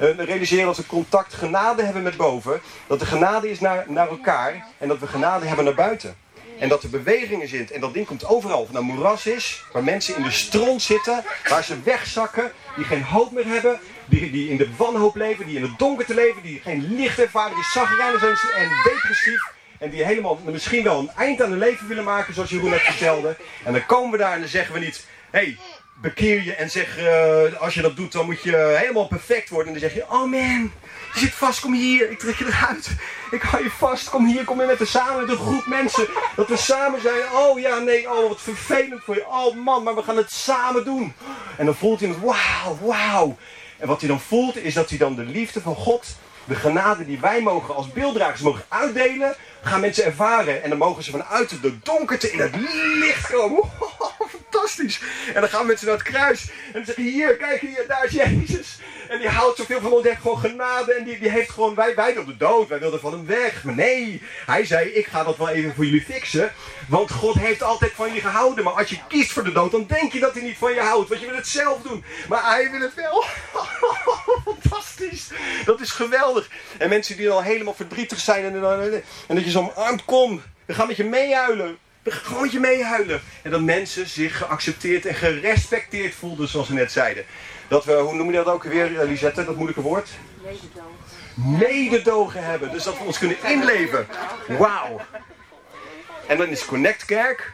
uh, 0.00 0.18
realiseren 0.18 0.64
dat 0.64 0.76
we 0.76 0.86
contact, 0.86 1.34
genade 1.34 1.82
hebben 1.82 2.02
met 2.02 2.16
boven. 2.16 2.60
Dat 2.86 3.00
er 3.00 3.06
genade 3.06 3.50
is 3.50 3.60
naar, 3.60 3.84
naar 3.88 4.08
elkaar. 4.08 4.66
En 4.78 4.88
dat 4.88 4.98
we 4.98 5.06
genade 5.06 5.46
hebben 5.46 5.64
naar 5.64 5.74
buiten. 5.74 6.16
En 6.58 6.68
dat 6.68 6.82
er 6.82 6.90
bewegingen 6.90 7.48
zit. 7.48 7.70
En 7.70 7.80
dat 7.80 7.94
ding 7.94 8.06
komt 8.06 8.26
overal. 8.26 8.60
Of 8.60 8.72
nou 8.72 8.84
moeras 8.84 9.26
is, 9.26 9.64
waar 9.72 9.84
mensen 9.84 10.16
in 10.16 10.22
de 10.22 10.30
stront 10.30 10.82
zitten, 10.82 11.24
waar 11.48 11.64
ze 11.64 11.82
wegzakken, 11.82 12.52
die 12.76 12.84
geen 12.84 13.02
hoop 13.02 13.32
meer 13.32 13.46
hebben, 13.46 13.80
die, 14.04 14.30
die 14.30 14.50
in 14.50 14.56
de 14.56 14.68
wanhoop 14.76 15.16
leven, 15.16 15.46
die 15.46 15.56
in 15.56 15.62
het 15.62 15.78
donker 15.78 16.06
te 16.06 16.14
leven, 16.14 16.42
die 16.42 16.60
geen 16.60 16.94
licht 16.96 17.18
ervaren, 17.18 17.54
die 17.54 17.64
zagrijnig 17.64 18.20
zijn 18.20 18.36
en 18.56 18.68
depressief. 18.84 19.54
En 19.78 19.90
die 19.90 20.04
helemaal 20.04 20.40
misschien 20.44 20.82
wel 20.82 20.98
een 20.98 21.10
eind 21.16 21.42
aan 21.42 21.50
hun 21.50 21.58
leven 21.58 21.88
willen 21.88 22.04
maken, 22.04 22.34
zoals 22.34 22.50
Jeroen 22.50 22.70
net 22.70 22.80
vertelde. 22.80 23.36
En 23.64 23.72
dan 23.72 23.86
komen 23.86 24.10
we 24.10 24.16
daar 24.16 24.32
en 24.32 24.40
dan 24.40 24.48
zeggen 24.48 24.74
we 24.74 24.80
niet, 24.80 25.06
hé, 25.30 25.38
hey, 25.38 25.58
bekeer 26.00 26.44
je 26.44 26.54
en 26.54 26.70
zeg, 26.70 26.98
uh, 26.98 27.60
als 27.60 27.74
je 27.74 27.82
dat 27.82 27.96
doet, 27.96 28.12
dan 28.12 28.26
moet 28.26 28.42
je 28.42 28.76
helemaal 28.78 29.06
perfect 29.06 29.48
worden. 29.48 29.74
En 29.74 29.80
dan 29.80 29.90
zeg 29.90 29.98
je, 29.98 30.10
oh 30.10 30.30
man, 30.30 30.72
je 31.16 31.22
zit 31.22 31.34
vast, 31.34 31.60
kom 31.60 31.74
hier, 31.74 32.10
ik 32.10 32.18
trek 32.18 32.36
je 32.36 32.46
eruit. 32.46 32.88
Ik 33.30 33.42
hou 33.42 33.62
je 33.62 33.70
vast, 33.70 34.10
kom 34.10 34.26
hier, 34.26 34.44
kom 34.44 34.58
hier 34.58 34.66
met 34.66 34.78
de 34.78 34.84
samen, 34.84 35.20
met 35.20 35.30
een 35.30 35.44
groep 35.44 35.66
mensen. 35.66 36.06
Dat 36.36 36.48
we 36.48 36.56
samen 36.56 37.00
zijn, 37.00 37.22
oh 37.32 37.58
ja, 37.60 37.78
nee, 37.78 38.10
oh 38.10 38.28
wat 38.28 38.40
vervelend 38.40 39.02
voor 39.04 39.14
je. 39.14 39.26
Oh 39.26 39.56
man, 39.56 39.82
maar 39.82 39.94
we 39.94 40.02
gaan 40.02 40.16
het 40.16 40.32
samen 40.32 40.84
doen. 40.84 41.14
En 41.56 41.66
dan 41.66 41.74
voelt 41.74 42.00
hij 42.00 42.08
het, 42.08 42.20
wauw, 42.20 42.78
wauw. 42.80 43.36
En 43.78 43.88
wat 43.88 44.00
hij 44.00 44.08
dan 44.08 44.20
voelt, 44.20 44.56
is 44.56 44.74
dat 44.74 44.88
hij 44.88 44.98
dan 44.98 45.14
de 45.14 45.24
liefde 45.24 45.60
van 45.60 45.74
God, 45.74 46.06
de 46.44 46.54
genade 46.54 47.06
die 47.06 47.20
wij 47.20 47.40
mogen 47.42 47.74
als 47.74 47.92
beelddragers 47.92 48.40
mogen 48.40 48.64
uitdelen, 48.68 49.34
gaan 49.62 49.80
mensen 49.80 50.04
ervaren. 50.04 50.62
En 50.62 50.68
dan 50.68 50.78
mogen 50.78 51.02
ze 51.02 51.10
vanuit 51.10 51.62
de 51.62 51.78
donkerte 51.82 52.32
in 52.32 52.40
het 52.40 52.56
licht 53.00 53.30
komen. 53.30 53.62
Fantastisch. 54.66 55.00
En 55.34 55.40
dan 55.40 55.50
gaan 55.50 55.66
mensen 55.66 55.86
naar 55.86 55.96
het 55.96 56.04
kruis. 56.04 56.48
En 56.66 56.72
dan 56.72 56.84
zeggen 56.84 57.04
hier, 57.04 57.36
kijk 57.36 57.60
hier, 57.60 57.84
daar 57.88 58.04
is 58.04 58.12
Jezus. 58.12 58.78
En 59.08 59.18
die 59.18 59.28
houdt 59.28 59.56
zoveel 59.56 59.80
van 59.80 59.92
ons, 59.92 60.02
die 60.02 60.10
heeft 60.10 60.22
gewoon 60.22 60.38
genade. 60.38 60.92
En 60.92 61.04
die, 61.04 61.18
die 61.18 61.30
heeft 61.30 61.50
gewoon, 61.50 61.74
wij, 61.74 61.94
wij 61.94 62.14
wilden 62.14 62.38
dood, 62.38 62.68
wij 62.68 62.78
wilden 62.78 63.00
van 63.00 63.12
hem 63.12 63.26
weg. 63.26 63.64
Maar 63.64 63.74
nee, 63.74 64.22
hij 64.46 64.64
zei, 64.64 64.88
ik 64.88 65.06
ga 65.06 65.24
dat 65.24 65.36
wel 65.36 65.48
even 65.48 65.74
voor 65.74 65.84
jullie 65.84 66.04
fixen. 66.04 66.52
Want 66.88 67.10
God 67.10 67.34
heeft 67.34 67.62
altijd 67.62 67.92
van 67.92 68.14
je 68.14 68.20
gehouden. 68.20 68.64
Maar 68.64 68.72
als 68.72 68.88
je 68.88 68.98
kiest 69.08 69.32
voor 69.32 69.44
de 69.44 69.52
dood, 69.52 69.70
dan 69.70 69.86
denk 69.86 70.12
je 70.12 70.20
dat 70.20 70.32
hij 70.32 70.42
niet 70.42 70.58
van 70.58 70.74
je 70.74 70.80
houdt. 70.80 71.08
Want 71.08 71.20
je 71.20 71.26
wil 71.26 71.36
het 71.36 71.48
zelf 71.48 71.82
doen. 71.82 72.04
Maar 72.28 72.44
hij 72.44 72.70
wil 72.70 72.80
het 72.80 72.94
wel. 72.94 73.24
Fantastisch. 74.54 75.28
Dat 75.64 75.80
is 75.80 75.90
geweldig. 75.90 76.48
En 76.78 76.88
mensen 76.88 77.16
die 77.16 77.26
dan 77.26 77.42
helemaal 77.42 77.74
verdrietig 77.74 78.18
zijn. 78.18 78.44
En, 78.44 78.54
en, 78.54 79.02
en 79.26 79.34
dat 79.34 79.44
je 79.44 79.50
zo 79.50 79.72
omarmd 79.76 80.04
komt. 80.04 80.42
We 80.64 80.74
gaan 80.74 80.86
met 80.86 80.96
je 80.96 81.04
meehuilen. 81.04 81.78
We 82.06 82.12
gaan 82.12 82.24
gewoon 82.24 82.50
je 82.50 82.60
meehuilen. 82.60 83.20
En 83.42 83.50
dat 83.50 83.60
mensen 83.60 84.06
zich 84.06 84.38
geaccepteerd 84.38 85.06
en 85.06 85.14
gerespecteerd 85.14 86.14
voelden, 86.14 86.48
zoals 86.48 86.68
we 86.68 86.74
net 86.74 86.92
zeiden. 86.92 87.24
Dat 87.68 87.84
we, 87.84 87.92
hoe 87.92 88.14
noem 88.14 88.30
je 88.30 88.36
dat 88.36 88.46
ook 88.46 88.62
weer, 88.62 89.04
Lisette, 89.04 89.44
dat 89.44 89.54
moeilijke 89.54 89.80
woord? 89.80 90.08
Mededogen. 90.42 91.58
Mededogen 91.58 92.44
hebben. 92.44 92.72
Dus 92.72 92.84
dat 92.84 92.98
we 92.98 93.04
ons 93.04 93.18
kunnen 93.18 93.36
inleven. 93.44 94.06
Wauw. 94.48 95.00
En 96.26 96.36
dan 96.36 96.48
is 96.48 96.64
Connect 96.64 97.04
Kerk 97.04 97.52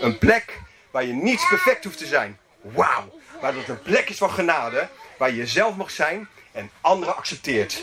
een 0.00 0.18
plek 0.18 0.60
waar 0.90 1.04
je 1.04 1.12
niet 1.12 1.46
perfect 1.48 1.84
hoeft 1.84 1.98
te 1.98 2.06
zijn. 2.06 2.38
Wauw. 2.60 3.20
Maar 3.40 3.52
dat 3.52 3.60
het 3.60 3.68
een 3.68 3.82
plek 3.82 4.08
is 4.08 4.18
van 4.18 4.30
genade, 4.30 4.88
waar 5.18 5.30
je 5.30 5.36
jezelf 5.36 5.76
mag 5.76 5.90
zijn 5.90 6.28
en 6.52 6.70
anderen 6.80 7.16
accepteert. 7.16 7.82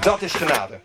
Dat 0.00 0.22
is 0.22 0.32
genade. 0.32 0.80